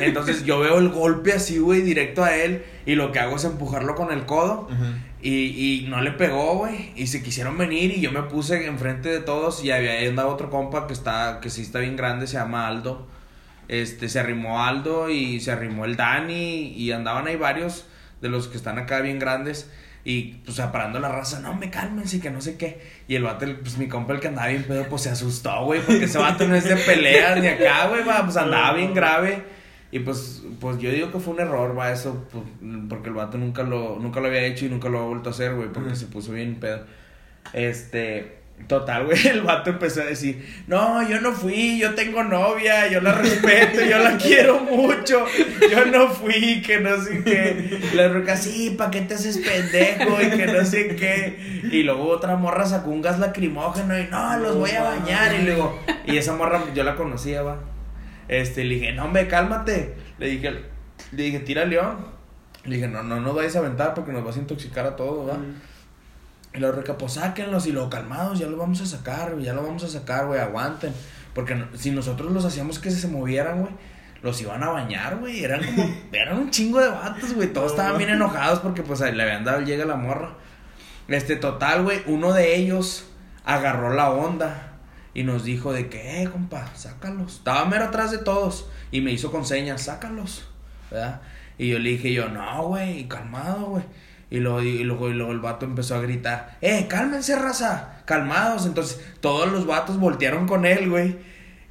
[0.00, 3.44] Entonces yo veo el golpe así, güey, directo a él y lo que hago es
[3.44, 4.68] empujarlo con el codo.
[4.70, 4.92] Ajá.
[5.22, 6.92] Y, y no le pegó, güey.
[6.96, 10.30] Y se quisieron venir y yo me puse enfrente de todos y había ahí andaba
[10.30, 13.06] otro compa que está, que sí está bien grande, se llama Aldo.
[13.68, 17.86] Este, se arrimó Aldo y se arrimó el Dani y andaban ahí varios
[18.20, 19.70] de los que están acá bien grandes.
[20.02, 22.80] Y pues aparando la raza, no me cálmense, que no sé qué.
[23.06, 25.82] Y el vato, pues mi compa, el que andaba bien pedo, pues se asustó, güey,
[25.82, 29.44] porque ese vato no es de peleas ni acá, güey, pues andaba bien grave.
[29.92, 32.44] Y pues, pues yo digo que fue un error, va, eso, pues,
[32.88, 35.32] porque el vato nunca lo, nunca lo había hecho y nunca lo ha vuelto a
[35.32, 36.84] hacer, güey, porque se puso bien pedo.
[37.52, 38.38] Este,
[38.68, 43.00] total, güey, el vato empezó a decir, no, yo no fui, yo tengo novia, yo
[43.00, 45.26] la respeto, yo la quiero mucho,
[45.68, 47.80] yo no fui, que no sé qué.
[47.94, 50.22] La roca, sí, ¿pa' qué te haces pendejo?
[50.22, 51.62] Y que no sé qué.
[51.72, 55.34] Y luego otra morra sacó un gas lacrimógeno y no, los voy a bañar.
[55.34, 57.69] Y luego, y esa morra yo la conocía, va.
[58.30, 59.96] Este, le dije, no, hombre, cálmate.
[60.18, 60.50] Le dije,
[61.10, 61.96] le dije, tira león.
[62.64, 65.28] Le dije, no, no, no vayas a aventar porque nos vas a intoxicar a todos,
[65.28, 65.36] va.
[66.54, 69.66] Y los reca, pues sáquenlos y luego calmados, ya los vamos a sacar, ya los
[69.66, 70.92] vamos a sacar, güey, aguanten.
[71.34, 73.72] Porque no- si nosotros los hacíamos que se movieran, güey,
[74.22, 75.42] los iban a bañar, güey.
[75.42, 77.52] Eran como, eran un chingo de vatos, güey.
[77.52, 80.34] Todos estaban bien enojados porque pues le habían dado el llegue a la morra.
[81.08, 83.06] Este, total, güey, uno de ellos
[83.44, 84.69] agarró la onda
[85.14, 87.36] y nos dijo de que, eh, compa, sácalos.
[87.36, 90.44] Estaba mero atrás de todos y me hizo con señas, sácalos,
[90.90, 91.22] ¿verdad?
[91.58, 93.84] Y yo le dije yo, no, güey, calmado, güey.
[94.30, 98.64] Y luego, y, luego, y luego el vato empezó a gritar, eh, cálmense, raza, calmados.
[98.64, 101.18] Entonces todos los vatos voltearon con él, güey.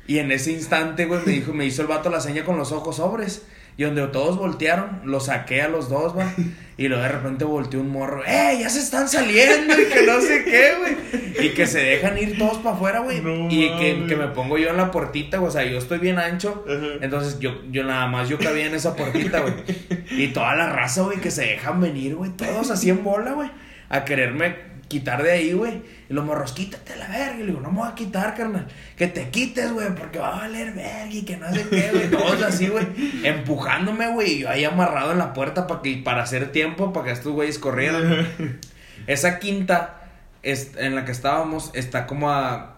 [0.08, 2.72] Y en ese instante, güey, me dijo, me hizo el vato la seña con los
[2.72, 3.46] ojos sobres.
[3.78, 6.34] Y donde todos voltearon, lo saqué a los dos, va.
[6.80, 8.58] Y luego de repente volteó un morro, ¡eh!
[8.62, 11.46] Ya se están saliendo y que no sé qué, güey.
[11.46, 13.20] Y que se dejan ir todos para afuera, güey.
[13.20, 15.50] No y que, que me pongo yo en la puertita, güey.
[15.50, 16.64] O sea, yo estoy bien ancho.
[17.02, 19.56] Entonces yo, yo nada más yo cabía en esa puertita, güey.
[20.12, 22.32] Y toda la raza, güey, que se dejan venir, güey.
[22.32, 23.52] Todos así en bola, güey.
[23.90, 24.56] A quererme
[24.90, 25.82] quitar de ahí, güey.
[26.10, 27.36] Y los morros, quítate la verga.
[27.36, 28.68] Y le digo, no me voy a quitar, carnal.
[28.98, 32.10] Que te quites, güey, porque va a valer verga y que no sé qué, güey.
[32.10, 32.86] Todos así, güey.
[33.24, 34.34] Empujándome, güey.
[34.34, 37.32] Y yo ahí amarrado en la puerta para que, para hacer tiempo, para que estos
[37.32, 38.28] güeyes corrieran.
[39.08, 40.02] Esa quinta
[40.44, 42.76] es, en la que estábamos está como a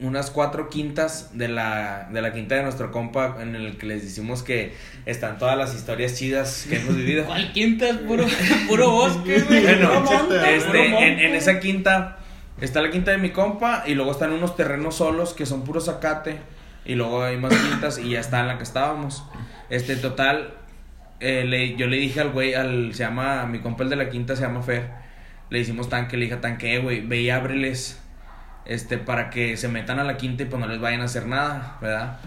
[0.00, 4.02] unas cuatro quintas de la, de la quinta de nuestro compa en el que les
[4.02, 4.74] decimos que
[5.06, 7.24] están todas las historias chidas que hemos vivido.
[7.26, 7.88] ¿Cuál quinta?
[7.88, 8.24] Es puro,
[8.68, 9.62] puro bosque, güey.
[9.64, 10.04] Bueno,
[10.48, 12.18] este, puro en, esa quinta
[12.60, 15.80] está la quinta de mi compa y luego están unos terrenos solos que son puro
[15.80, 16.38] zacate
[16.86, 19.22] y luego hay más quintas y ya está en la que estábamos.
[19.68, 20.54] Este, total,
[21.20, 24.08] eh, le- yo le dije al güey, al, se llama, mi compa el de la
[24.08, 24.88] quinta se llama Fer,
[25.50, 27.99] le hicimos tanque, le dije tanque, "Eh, güey, ve y ábreles,
[28.70, 31.26] este, para que se metan a la quinta y pues no les vayan a hacer
[31.26, 32.20] nada, ¿verdad?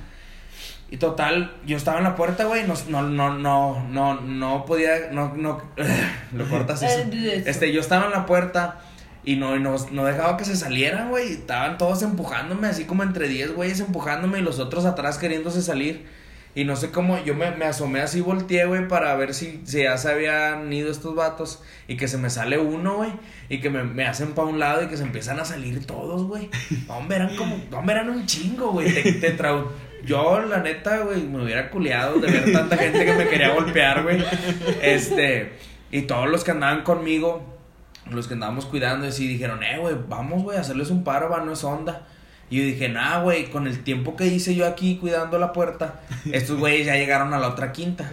[0.92, 5.10] Y total, yo estaba en la puerta, güey, no, no, no, no, no, no podía,
[5.12, 5.62] no, no,
[6.34, 7.10] lo cortas eso.
[7.46, 8.82] Este, yo estaba en la puerta
[9.24, 11.32] y no, y no, no dejaba que se salieran, güey.
[11.32, 16.06] Estaban todos empujándome, así como entre 10 güeyes empujándome y los otros atrás queriéndose salir.
[16.56, 19.82] Y no sé cómo, yo me, me asomé así, volteé, güey, para ver si, si
[19.84, 21.64] ya se habían ido estos vatos.
[21.88, 23.12] Y que se me sale uno, güey.
[23.50, 26.24] Y que me, me hacen para un lado y que se empiezan a salir todos,
[26.26, 26.50] güey.
[26.88, 28.94] Hombre, eran como, hombre, eran un chingo, güey.
[28.94, 29.68] Te, te trau-
[30.06, 34.04] Yo, la neta, güey, me hubiera culeado de ver tanta gente que me quería golpear,
[34.04, 34.24] güey.
[34.82, 35.54] Este,
[35.92, 37.44] y todos los que andaban conmigo,
[38.12, 41.40] los que andábamos cuidando, así dijeron, eh, güey, vamos, güey, a hacerles un paro, va,
[41.42, 42.08] no es onda.
[42.54, 46.02] Y yo dije, nah, güey, con el tiempo que hice yo aquí cuidando la puerta,
[46.32, 48.12] estos güeyes ya llegaron a la otra quinta.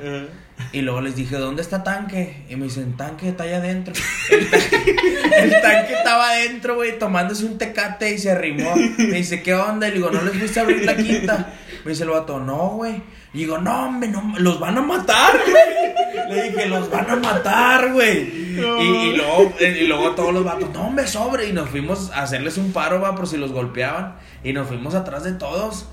[0.72, 2.46] Y luego les dije, ¿dónde está tanque?
[2.48, 3.92] Y me dicen, tanque está allá adentro.
[4.30, 4.96] El tanque,
[5.42, 8.74] el tanque estaba adentro, güey, tomándose un tecate y se arrimó.
[8.96, 9.88] Me dice, ¿qué onda?
[9.88, 11.52] Y le digo, ¿no les fuiste a abrir la quinta?
[11.84, 13.02] Me dice el vato, no, güey.
[13.32, 16.28] Y digo, no, hombre, no, los van a matar, güey.
[16.28, 18.22] Le dije, los van a matar, güey.
[18.22, 21.48] Y, y luego, eh, y luego todos los vatos, no, hombre, sobre.
[21.48, 24.16] Y nos fuimos a hacerles un paro, va, por si los golpeaban.
[24.44, 25.88] Y nos fuimos atrás de todos.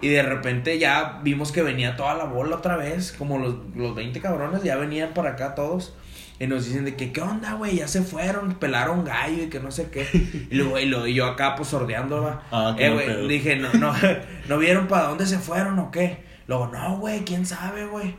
[0.00, 3.12] Y de repente ya vimos que venía toda la bola otra vez.
[3.12, 5.94] Como los, los 20 cabrones ya venían para acá todos.
[6.42, 7.76] Y nos dicen de que, ¿qué onda, güey?
[7.76, 10.08] Ya se fueron, pelaron gallo y que no sé qué.
[10.50, 12.42] Y luego, y, lo- y yo acá, pues, sordeando, va.
[12.50, 13.94] Ah, eh, güey, dije, no, no,
[14.48, 16.24] ¿no vieron para dónde se fueron o qué?
[16.48, 18.16] Luego, no, güey, quién sabe, güey.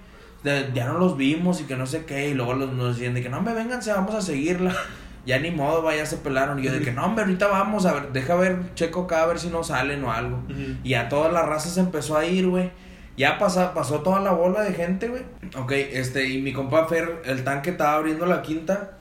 [0.74, 2.30] Ya no los vimos y que no sé qué.
[2.30, 4.74] Y luego los, nos decían de que, no, me vénganse, vamos a seguirla.
[5.26, 6.60] Ya ni modo, vaya, se pelaron.
[6.60, 9.26] Y yo de que, no, hombre, ahorita vamos, a ver, deja ver, checo acá, a
[9.26, 10.44] ver si no salen o algo.
[10.84, 12.72] Y a toda la raza se empezó a ir, güey.
[13.16, 15.24] Ya pasa, pasó toda la bola de gente, güey.
[15.56, 18.98] Ok, este, y mi compa Fer, el tanque estaba abriendo la quinta.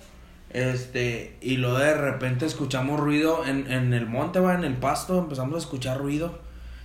[0.50, 5.18] Este, y luego de repente escuchamos ruido en, en el monte, va, en el pasto,
[5.18, 6.40] empezamos a escuchar ruido.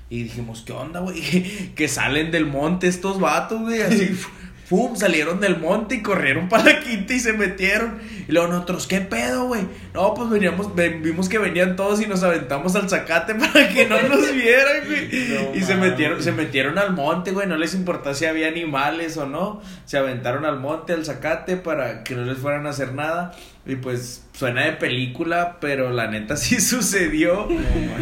[0.09, 1.21] Y dijimos, ¿qué onda, güey?
[1.75, 4.17] que salen del monte estos vatos, güey, así.
[4.70, 4.95] ¡Pum!
[4.97, 7.99] Salieron del monte y corrieron para la quinta y se metieron.
[8.28, 9.61] Y luego nosotros, ¿qué pedo, güey?
[9.93, 13.86] No, pues veníamos, ve- vimos que venían todos y nos aventamos al zacate para que
[13.88, 15.07] no nos vieran, güey.
[15.30, 17.47] No y se metieron, se metieron al monte, güey.
[17.47, 19.61] No les importó si había animales o no.
[19.86, 23.32] Se aventaron al monte, al zacate, para que no les fueran a hacer nada.
[23.65, 27.47] Y pues suena de película, pero la neta sí sucedió.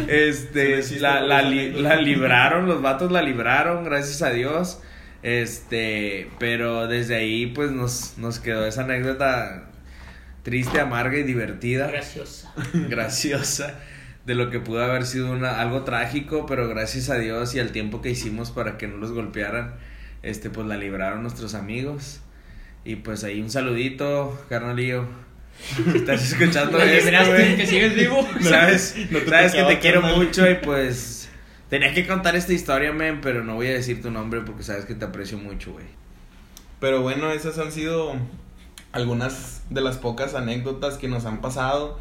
[0.08, 4.80] Este, la, la, li- la libraron, los vatos la libraron, gracias a Dios.
[5.26, 9.70] Este, pero desde ahí pues nos, nos quedó esa anécdota
[10.44, 12.54] triste, amarga y divertida, Graciosa.
[12.88, 13.74] graciosa,
[14.24, 17.72] de lo que pudo haber sido una, algo trágico, pero gracias a Dios y al
[17.72, 19.74] tiempo que hicimos para que no los golpearan,
[20.22, 22.20] este, pues la libraron nuestros amigos.
[22.84, 25.06] Y pues ahí un saludito, carnalillo.
[25.58, 28.24] Si estás escuchando Me esto, que sigues vivo.
[28.42, 31.25] Sabes, No te sabes que te quiero mucho y pues
[31.68, 34.84] tenía que contar esta historia, men, pero no voy a decir tu nombre porque sabes
[34.84, 35.86] que te aprecio mucho, güey.
[36.80, 38.14] Pero bueno, esas han sido
[38.92, 41.98] algunas de las pocas anécdotas que nos han pasado.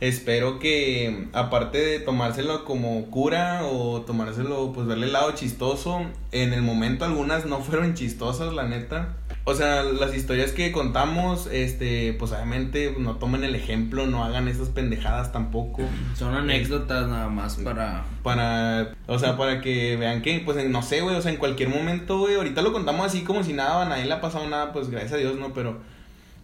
[0.00, 6.52] Espero que, aparte de tomárselo como cura o tomárselo, pues verle el lado chistoso, en
[6.52, 9.14] el momento algunas no fueron chistosas, la neta.
[9.44, 14.46] O sea, las historias que contamos, este, pues obviamente no tomen el ejemplo, no hagan
[14.46, 15.82] esas pendejadas tampoco.
[16.14, 18.04] Son anécdotas nada más para...
[18.22, 21.70] Para, o sea, para que vean que, pues, no sé, güey, o sea, en cualquier
[21.70, 24.72] momento, güey, ahorita lo contamos así como si nada, a nadie le ha pasado nada,
[24.72, 25.52] pues, gracias a Dios, ¿no?
[25.52, 25.78] Pero,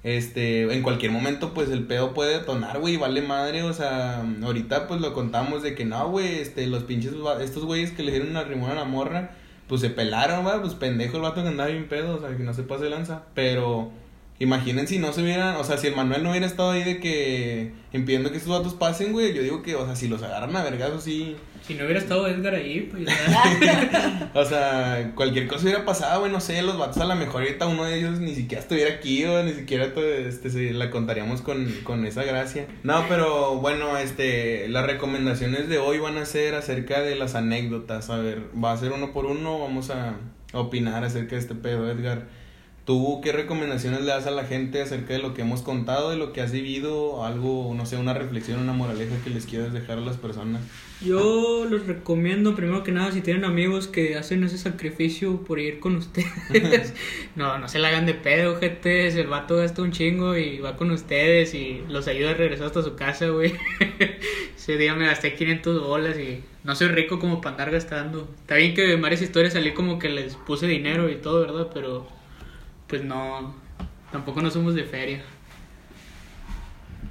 [0.02, 4.88] este, en cualquier momento, pues, el pedo puede detonar, güey, vale madre, o sea, ahorita,
[4.88, 8.30] pues, lo contamos de que no, güey, este, los pinches, estos güeyes que le dieron
[8.30, 9.30] una rimón a la morra,
[9.68, 12.42] pues, se pelaron, va, pues, pendejo el vato que andaba bien pedo, o sea, que
[12.42, 13.90] no se pase lanza, pero...
[14.40, 17.00] Imaginen si no se hubieran, o sea, si el Manuel no hubiera estado ahí de
[17.00, 20.54] que impidiendo que estos datos pasen, güey, yo digo que, o sea, si los agarran
[20.54, 21.36] a vergazo, sí.
[21.66, 23.08] Si no hubiera estado Edgar ahí, pues.
[24.34, 27.66] O sea, cualquier cosa hubiera pasado, güey, no sé, los vatos a lo mejor ahorita
[27.66, 29.92] uno de ellos ni siquiera estuviera aquí, o ni siquiera
[30.26, 32.66] este, se la contaríamos con, con esa gracia.
[32.84, 38.08] No, pero bueno, este, las recomendaciones de hoy van a ser acerca de las anécdotas,
[38.08, 40.14] a ver, va a ser uno por uno, vamos a
[40.52, 42.37] opinar acerca de este pedo, Edgar.
[42.88, 46.16] ¿Tú qué recomendaciones le das a la gente acerca de lo que hemos contado, de
[46.16, 49.98] lo que has vivido, algo, no sé, una reflexión, una moraleja que les quieras dejar
[49.98, 50.62] a las personas?
[51.02, 55.80] Yo los recomiendo, primero que nada, si tienen amigos que hacen ese sacrificio por ir
[55.80, 56.94] con ustedes,
[57.36, 59.08] no, no se la hagan de pedo, gente.
[59.08, 62.82] El vato gasta un chingo y va con ustedes y los ayuda a regresar hasta
[62.82, 63.52] su casa, güey.
[64.56, 68.26] Ese día me gasté 500 bolas y no soy rico como para andar gastando.
[68.40, 71.68] Está bien que en varias historias salí como que les puse dinero y todo, ¿verdad?
[71.74, 72.17] Pero
[72.88, 73.54] pues no,
[74.10, 75.22] tampoco no somos de feria.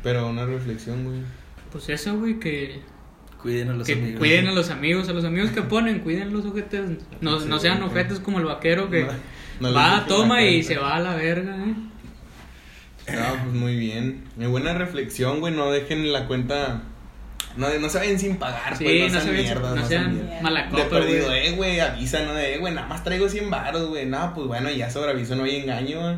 [0.03, 1.19] Pero una reflexión, güey.
[1.71, 2.81] Pues eso, güey, que,
[3.41, 4.19] Cuiden a los que amigos.
[4.19, 6.89] cuiden a los amigos, a los amigos que ponen, cuiden los ojetes.
[7.21, 9.11] No, no sean ojetes como el vaquero que No-
[9.59, 11.73] no les va, toma y se va a la verga, ¿eh?
[13.13, 14.23] No, pues muy bien.
[14.35, 15.53] Muy buena reflexión, güey.
[15.53, 16.83] No dejen la cuenta.
[17.55, 19.13] No, no se vayan sin pagar, Sí, pues.
[19.13, 20.41] no, No, sean sean, mierdas, no no sean mierdas.
[20.43, 21.47] mala De copa, perdido, güey.
[21.47, 22.33] eh, güey, avisa, ¿no?
[22.33, 24.05] De, eh, güey, nada más traigo 100 varos, güey.
[24.05, 26.15] No, pues bueno, ya sobre aviso no hay engaño, güey.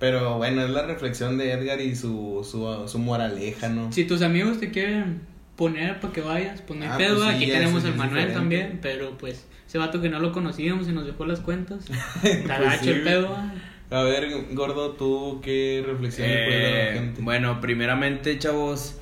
[0.00, 3.92] Pero bueno, es la reflexión de Edgar y su, su, su moraleja, ¿no?
[3.92, 5.20] Si tus amigos te quieren
[5.54, 8.08] poner para que vayas, pues no hay Ah, pedo, pues sí, aquí tenemos al Manuel
[8.26, 8.34] diferente.
[8.34, 11.84] también, pero pues ese vato que no lo conocíamos y nos dejó las cuentas.
[12.24, 13.26] Está Pues sí, el pedo.
[13.36, 13.94] ¿eh?
[13.94, 17.22] A ver, gordo, ¿tú qué reflexión le puedes dar a la Eh, gente?
[17.22, 18.96] bueno, primeramente, chavos,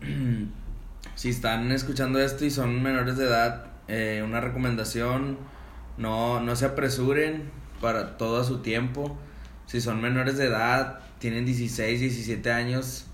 [1.14, 5.38] si están escuchando esto y son menores de edad, eh, una recomendación,
[5.96, 7.50] no, no se apresuren
[7.80, 9.16] para todo a su tiempo.
[9.66, 13.06] Si son menores de edad, tienen 16, 17 años,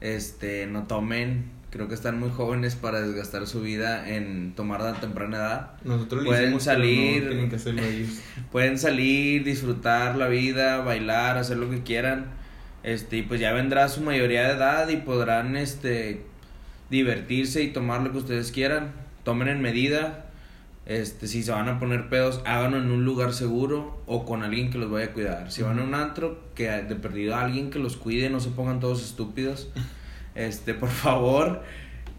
[0.00, 1.52] este, no tomen.
[1.70, 5.70] Creo que están muy jóvenes para desgastar su vida en tomar a temprana edad.
[5.82, 7.28] Nosotros pueden hicimos, pero no salir.
[7.28, 8.20] tienen que hacerlo ellos.
[8.52, 12.26] Pueden salir, disfrutar la vida, bailar, hacer lo que quieran.
[12.84, 16.24] Este, y pues ya vendrá su mayoría de edad y podrán este
[16.90, 18.92] divertirse y tomar lo que ustedes quieran.
[19.24, 20.26] Tomen en medida.
[20.86, 24.70] Este, si se van a poner pedos, háganlo en un lugar seguro o con alguien
[24.70, 25.50] que los vaya a cuidar.
[25.50, 28.80] Si van a un antro, que de perdido alguien que los cuide, no se pongan
[28.80, 29.70] todos estúpidos.
[30.34, 31.62] Este, por favor.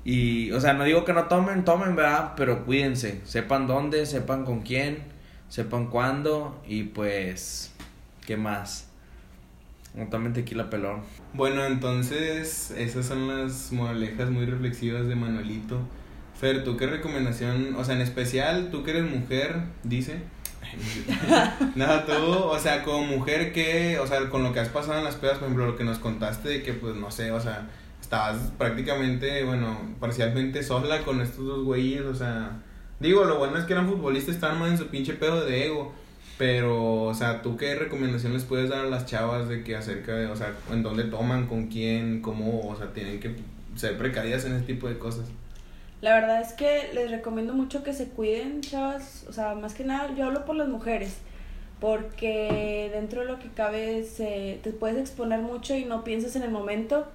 [0.05, 2.31] Y, o sea, no digo que no tomen, tomen, ¿verdad?
[2.37, 3.19] Pero cuídense.
[3.25, 4.99] Sepan dónde, sepan con quién,
[5.49, 6.63] sepan cuándo.
[6.65, 7.73] Y pues,
[8.25, 8.87] ¿qué más?
[9.95, 11.01] No tomen tequila pelón.
[11.33, 15.79] Bueno, entonces esas son las moralejas muy reflexivas de Manuelito.
[16.39, 20.19] Fer, ¿tú qué recomendación, o sea, en especial, tú que eres mujer, dice?
[21.75, 25.05] Nada, tú, o sea, como mujer que, o sea, con lo que has pasado en
[25.05, 27.69] las pedas, por ejemplo, lo que nos contaste de que, pues, no sé, o sea,
[28.01, 32.61] estabas prácticamente, bueno, parcialmente sola con estos dos güeyes, o sea,
[32.99, 35.93] digo, lo bueno es que eran futbolistas, estaban más en su pinche pedo de ego.
[36.37, 40.15] Pero, o sea, ¿tú qué recomendación les puedes dar a las chavas de que acerca
[40.15, 43.35] de, o sea, en dónde toman, con quién, cómo, o sea, tienen que
[43.75, 45.27] ser precavidas en ese tipo de cosas?
[46.01, 49.25] La verdad es que les recomiendo mucho que se cuiden, chavas.
[49.29, 51.17] O sea, más que nada, yo hablo por las mujeres.
[51.79, 56.43] Porque dentro de lo que cabe se, te puedes exponer mucho y no piensas en
[56.43, 57.07] el momento.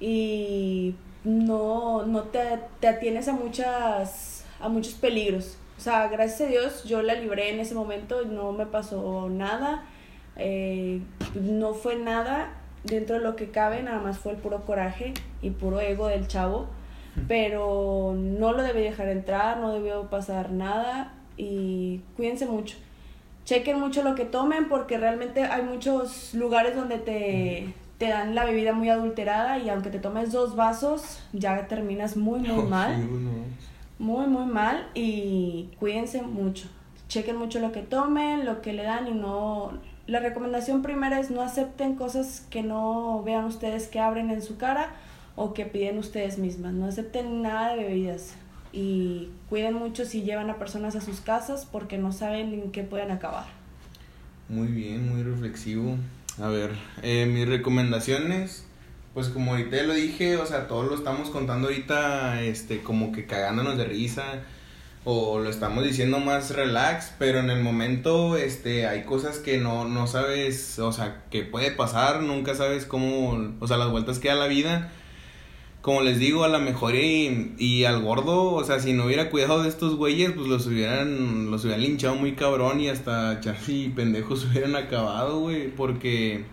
[0.00, 0.94] Y
[1.24, 2.40] no, no te,
[2.80, 5.56] te atienes a, muchas, a muchos peligros.
[5.78, 9.84] O sea, gracias a Dios yo la libré en ese momento, no me pasó nada.
[10.36, 11.00] eh,
[11.34, 12.50] no fue nada
[12.84, 16.26] dentro de lo que cabe, nada más fue el puro coraje y puro ego del
[16.28, 16.66] chavo
[17.26, 22.76] pero no lo debe dejar entrar, no debió pasar nada y cuídense mucho.
[23.44, 28.44] Chequen mucho lo que tomen porque realmente hay muchos lugares donde te, te dan la
[28.44, 33.08] bebida muy adulterada y aunque te tomes dos vasos ya terminas muy muy mal, Sí,
[33.10, 33.67] no.
[33.98, 36.68] Muy muy mal y cuídense mucho.
[37.08, 39.72] Chequen mucho lo que tomen, lo que le dan y no...
[40.06, 44.56] La recomendación primera es no acepten cosas que no vean ustedes que abren en su
[44.56, 44.90] cara
[45.36, 46.72] o que piden ustedes mismas.
[46.72, 48.34] No acepten nada de bebidas
[48.72, 52.84] y cuiden mucho si llevan a personas a sus casas porque no saben en qué
[52.84, 53.46] pueden acabar.
[54.48, 55.96] Muy bien, muy reflexivo.
[56.40, 56.72] A ver,
[57.02, 58.64] eh, mis recomendaciones,
[59.18, 63.26] pues como ahorita lo dije, o sea, todos lo estamos contando ahorita, este, como que
[63.26, 64.44] cagándonos de risa,
[65.02, 69.88] o lo estamos diciendo más relax, pero en el momento, este, hay cosas que no,
[69.88, 74.28] no sabes, o sea, que puede pasar, nunca sabes cómo, o sea, las vueltas que
[74.28, 74.92] da la vida.
[75.80, 79.30] Como les digo, a lo mejor y, y al gordo, o sea, si no hubiera
[79.30, 83.86] cuidado de estos güeyes, pues los hubieran, los hubieran linchado muy cabrón y hasta Charlie
[83.86, 86.44] y pendejos hubieran acabado, güey, porque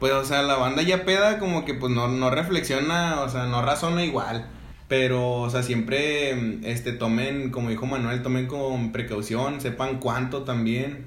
[0.00, 3.46] pues, o sea, la banda ya peda como que pues no, no reflexiona, o sea,
[3.46, 4.48] no razona igual.
[4.88, 11.06] Pero, o sea, siempre, este, tomen, como dijo Manuel, tomen con precaución, sepan cuánto también.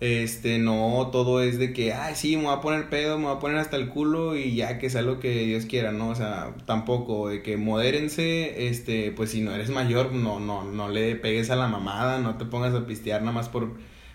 [0.00, 3.36] Este, no todo es de que, ay, sí, me voy a poner pedo, me voy
[3.36, 6.10] a poner hasta el culo y ya que sea lo que Dios quiera, ¿no?
[6.10, 10.88] O sea, tampoco, de que modérense, este, pues si no eres mayor, no, no, no
[10.90, 13.72] le pegues a la mamada, no te pongas a pistear nada más por,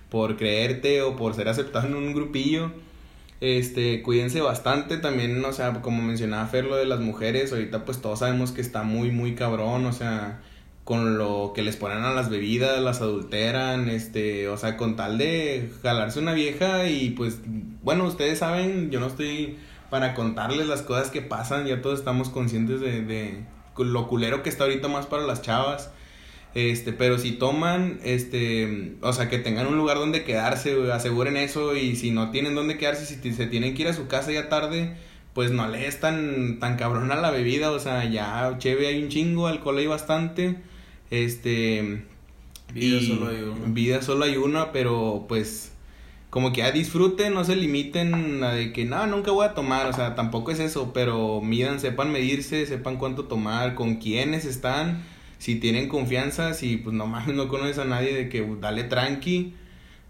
[0.09, 2.71] por creerte o por ser aceptado en un grupillo.
[3.41, 8.01] Este, cuídense bastante también, o sea, como mencionaba Fer, lo de las mujeres, ahorita pues
[8.01, 10.41] todos sabemos que está muy, muy cabrón, o sea,
[10.83, 15.17] con lo que les ponen a las bebidas, las adulteran, este, o sea, con tal
[15.17, 17.39] de jalarse una vieja y pues,
[17.81, 19.57] bueno, ustedes saben, yo no estoy
[19.89, 23.45] para contarles las cosas que pasan, ya todos estamos conscientes de, de
[23.77, 25.91] lo culero que está ahorita más para las chavas.
[26.55, 31.75] Este, pero si toman, este, o sea, que tengan un lugar donde quedarse, aseguren eso
[31.75, 34.49] y si no tienen donde quedarse, si se tienen que ir a su casa ya
[34.49, 34.95] tarde,
[35.33, 39.09] pues no les tan, tan cabrón a la bebida, o sea, ya cheve hay un
[39.09, 40.55] chingo, alcohol hay bastante,
[41.11, 42.03] este...
[42.73, 43.65] Vida y solo hay una.
[43.73, 45.71] Vida solo hay una, pero pues
[46.29, 49.87] como que ya disfruten, no se limiten a de que no, nunca voy a tomar,
[49.87, 55.03] o sea, tampoco es eso, pero midan, sepan medirse, sepan cuánto tomar, con quiénes están
[55.39, 58.83] si tienen confianza, si pues no mames, no conoces a nadie de que uh, dale
[58.83, 59.55] tranqui,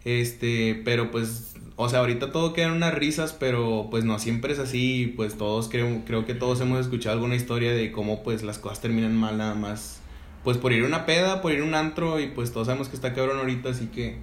[0.04, 4.60] este, pero pues, o sea, ahorita todo quedan unas risas, pero pues no siempre es
[4.60, 8.58] así, pues todos creo, creo que todos hemos escuchado alguna historia de cómo pues las
[8.58, 10.02] cosas terminan mal nada más,
[10.44, 12.90] pues por ir a una peda, por ir a un antro y pues todos sabemos
[12.90, 14.18] que está cabrón ahorita, así que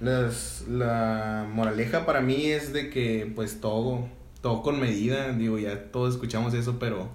[0.00, 4.06] las, la moraleja para mí es de que pues todo,
[4.40, 7.08] todo con medida, digo, ya todos escuchamos eso, pero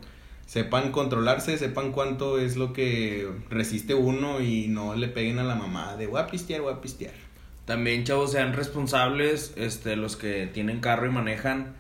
[0.50, 5.54] sepan controlarse, sepan cuánto es lo que resiste uno y no le peguen a la
[5.54, 7.14] mamá de voy a pistear, voy a pistear.
[7.66, 11.76] También, chavos, sean responsables, este, los que tienen carro y manejan.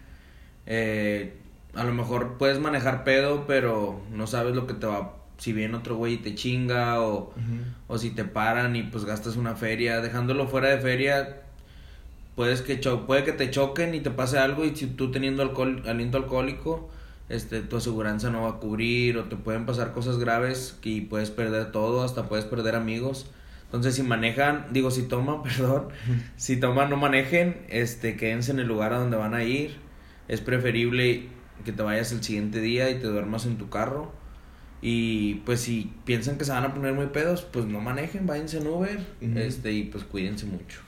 [0.67, 1.33] Eh,
[1.73, 5.15] a lo mejor puedes manejar pedo, pero no sabes lo que te va.
[5.39, 7.33] Si viene otro güey y te chinga, o,
[7.87, 9.99] o si te paran y pues gastas una feria.
[9.99, 11.41] Dejándolo fuera de feria,
[12.35, 14.63] puedes que cho puede que te choquen y te pase algo.
[14.63, 16.91] Y si tú teniendo alcohol, aliento alcohólico,
[17.29, 21.29] este, tu aseguranza no va a cubrir, o te pueden pasar cosas graves y puedes
[21.29, 23.31] perder todo, hasta puedes perder amigos.
[23.65, 25.89] Entonces, si manejan, digo, si toman, perdón,
[26.35, 29.77] si toman, no manejen, este, quédense en el lugar a donde van a ir.
[30.27, 31.27] Es preferible
[31.63, 34.11] que te vayas el siguiente día y te duermas en tu carro.
[34.81, 38.59] Y pues si piensan que se van a poner muy pedos, pues no manejen, váyanse
[38.59, 38.99] en Uber,
[39.35, 40.79] este, y pues cuídense mucho.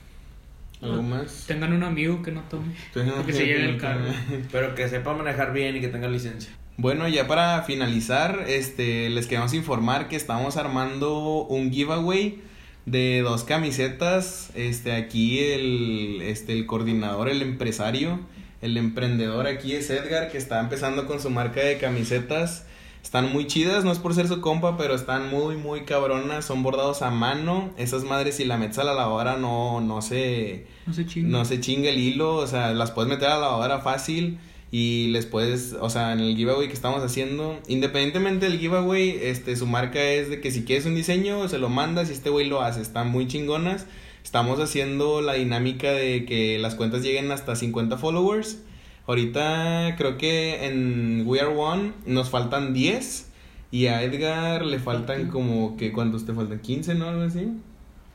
[0.82, 1.44] ¿Algo más?
[1.46, 2.74] Tengan un amigo que no tome.
[2.92, 4.04] Tengan que se lleve el carro.
[4.50, 6.52] Pero que sepa manejar bien y que tenga licencia.
[6.76, 12.40] Bueno, ya para finalizar, este, les queremos informar que estamos armando un giveaway
[12.86, 14.50] de dos camisetas.
[14.54, 18.20] Este, aquí el, este, el coordinador, el empresario,
[18.60, 22.66] el emprendedor aquí es Edgar, que está empezando con su marca de camisetas.
[23.02, 26.44] Están muy chidas, no es por ser su compa, pero están muy, muy cabronas.
[26.44, 27.70] Son bordados a mano.
[27.76, 31.28] Esas madres, si la metes a la lavadora, no, no se, No se chingue.
[31.28, 34.38] no se chinga el hilo, o sea, las puedes meter a la lavadora fácil
[34.70, 39.54] y les puedes, o sea, en el giveaway que estamos haciendo, independientemente del giveaway, este,
[39.54, 42.48] su marca es de que si quieres un diseño, se lo mandas y este güey
[42.48, 43.84] lo hace, están muy chingonas.
[44.24, 48.60] Estamos haciendo la dinámica de que las cuentas lleguen hasta 50 followers.
[49.06, 53.28] Ahorita creo que en We Are One nos faltan 10
[53.70, 56.60] y a Edgar le faltan como que, ¿cuántos te faltan?
[56.60, 57.08] 15, ¿no?
[57.08, 57.48] Algo así.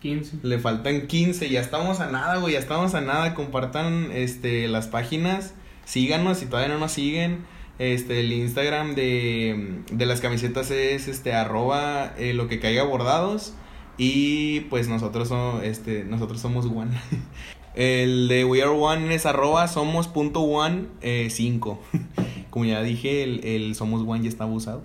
[0.02, 0.38] 15.
[0.44, 3.34] Le faltan 15, ya estamos a nada, güey, ya estamos a nada.
[3.34, 7.40] Compartan este las páginas, síganos si todavía no nos siguen.
[7.80, 13.54] Este, el Instagram de, de las camisetas es este arroba eh, lo que caiga bordados.
[13.98, 16.92] Y pues nosotros somos, este, nosotros somos one.
[17.78, 21.80] El de We Are One es arroba somos punto one eh, cinco.
[22.50, 24.82] Como ya dije, el, el somos one ya está abusado.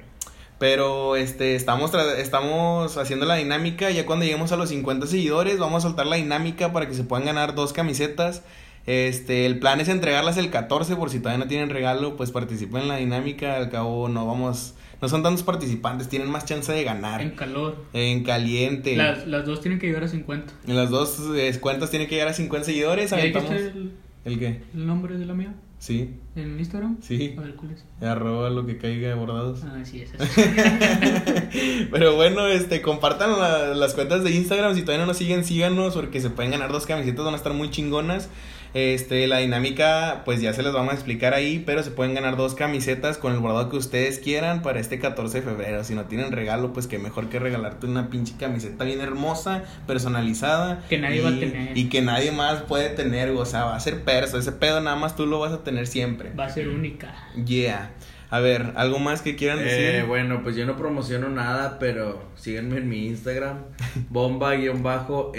[0.59, 5.83] Pero este estamos estamos haciendo la dinámica, ya cuando lleguemos a los 50 seguidores, vamos
[5.83, 8.43] a soltar la dinámica para que se puedan ganar dos camisetas.
[8.85, 12.83] Este, el plan es entregarlas el 14 por si todavía no tienen regalo, pues participen
[12.83, 16.85] en la dinámica, al cabo no vamos no son tantos participantes, tienen más chance de
[16.85, 17.21] ganar.
[17.21, 17.77] En calor.
[17.93, 18.97] En caliente.
[18.97, 20.53] Las, las dos tienen que llegar a 50.
[20.67, 23.11] En las dos eh, cuentas tienen que llegar a 50 seguidores.
[23.11, 23.93] ¿Ya aventamos- dijiste el,
[24.25, 24.63] ¿El qué?
[24.75, 25.53] el nombre de la mía?
[25.81, 26.99] Sí, ¿En Instagram?
[27.03, 27.35] sí.
[27.37, 27.85] A ver, ¿cuál es?
[28.07, 29.65] Arroba lo que caiga bordados.
[29.65, 30.17] Ah, sí, esa.
[31.91, 34.75] Pero bueno, este, compartan la- las cuentas de Instagram.
[34.75, 37.53] Si todavía no nos siguen, síganos porque se pueden ganar dos camisetas, van a estar
[37.53, 38.29] muy chingonas.
[38.75, 42.37] Este, la dinámica, pues ya se las vamos a explicar ahí, pero se pueden ganar
[42.37, 45.85] dos camisetas con el bordado que ustedes quieran para este 14 de febrero.
[45.85, 50.83] Si no tienen regalo, pues que mejor que regalarte una pinche camiseta bien hermosa, personalizada.
[50.89, 51.77] Que nadie y, va a tener.
[51.77, 54.39] Y que nadie más puede tener, o sea, va a ser perso.
[54.39, 56.33] Ese pedo nada más tú lo vas a tener siempre.
[56.33, 57.15] Va a ser única.
[57.45, 57.91] Yeah.
[58.31, 59.79] A ver, ¿algo más que quieran decir?
[59.79, 63.59] Eh, bueno, pues yo no promociono nada, pero síganme en mi Instagram,
[64.11, 65.33] bomba-rdzhdz,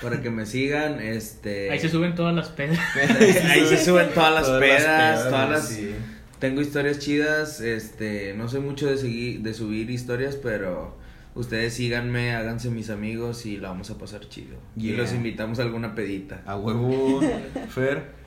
[0.00, 1.70] para que me sigan, este...
[1.70, 2.78] Ahí se suben todas las pedas.
[3.50, 5.68] Ahí se suben todas las Todas las pedas, todas las...
[5.68, 5.94] sí.
[6.38, 10.96] Tengo historias chidas, este, no soy mucho de seguir, de subir historias, pero
[11.34, 14.56] ustedes síganme, háganse mis amigos y la vamos a pasar chido.
[14.74, 16.42] Y los invitamos a alguna pedita.
[16.46, 17.20] A huevo,
[17.68, 18.20] Fer.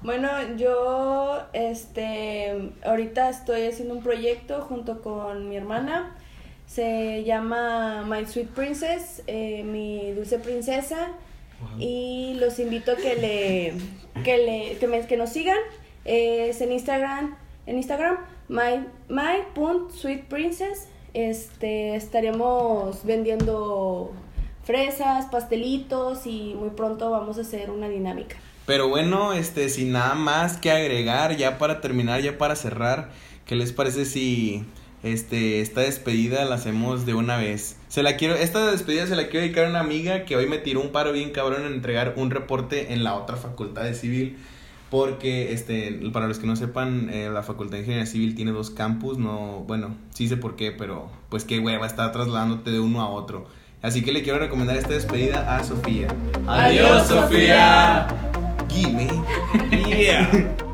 [0.00, 6.16] Bueno, yo este ahorita estoy haciendo un proyecto junto con mi hermana.
[6.68, 11.08] Se llama My Sweet Princess, eh, mi dulce princesa.
[11.80, 15.58] Y los invito a que le que le que, me- que nos sigan.
[16.04, 20.86] Es en Instagram, en Instagram my my.sweetprincess.
[21.14, 24.12] Este estaremos vendiendo
[24.62, 28.36] fresas, pastelitos y muy pronto vamos a hacer una dinámica.
[28.66, 33.08] Pero bueno, este, sin nada más que agregar, ya para terminar, ya para cerrar,
[33.46, 34.64] ¿qué les parece si
[35.02, 37.76] este, esta despedida la hacemos de una vez?
[37.88, 40.58] Se la quiero, esta despedida se la quiero dedicar a una amiga que hoy me
[40.58, 44.36] tiró un paro bien cabrón en entregar un reporte en la otra facultad de civil.
[44.90, 48.70] Porque, este, para los que no sepan, eh, la Facultad de Ingeniería Civil tiene dos
[48.70, 53.02] campus, no, bueno, sí sé por qué, pero pues qué hueva estar trasladándote de uno
[53.02, 53.46] a otro.
[53.82, 56.08] Así que le quiero recomendar esta despedida a Sofía.
[56.46, 58.08] Adiós, Sofía.
[58.68, 59.08] Gimme.
[59.98, 60.67] Yeah.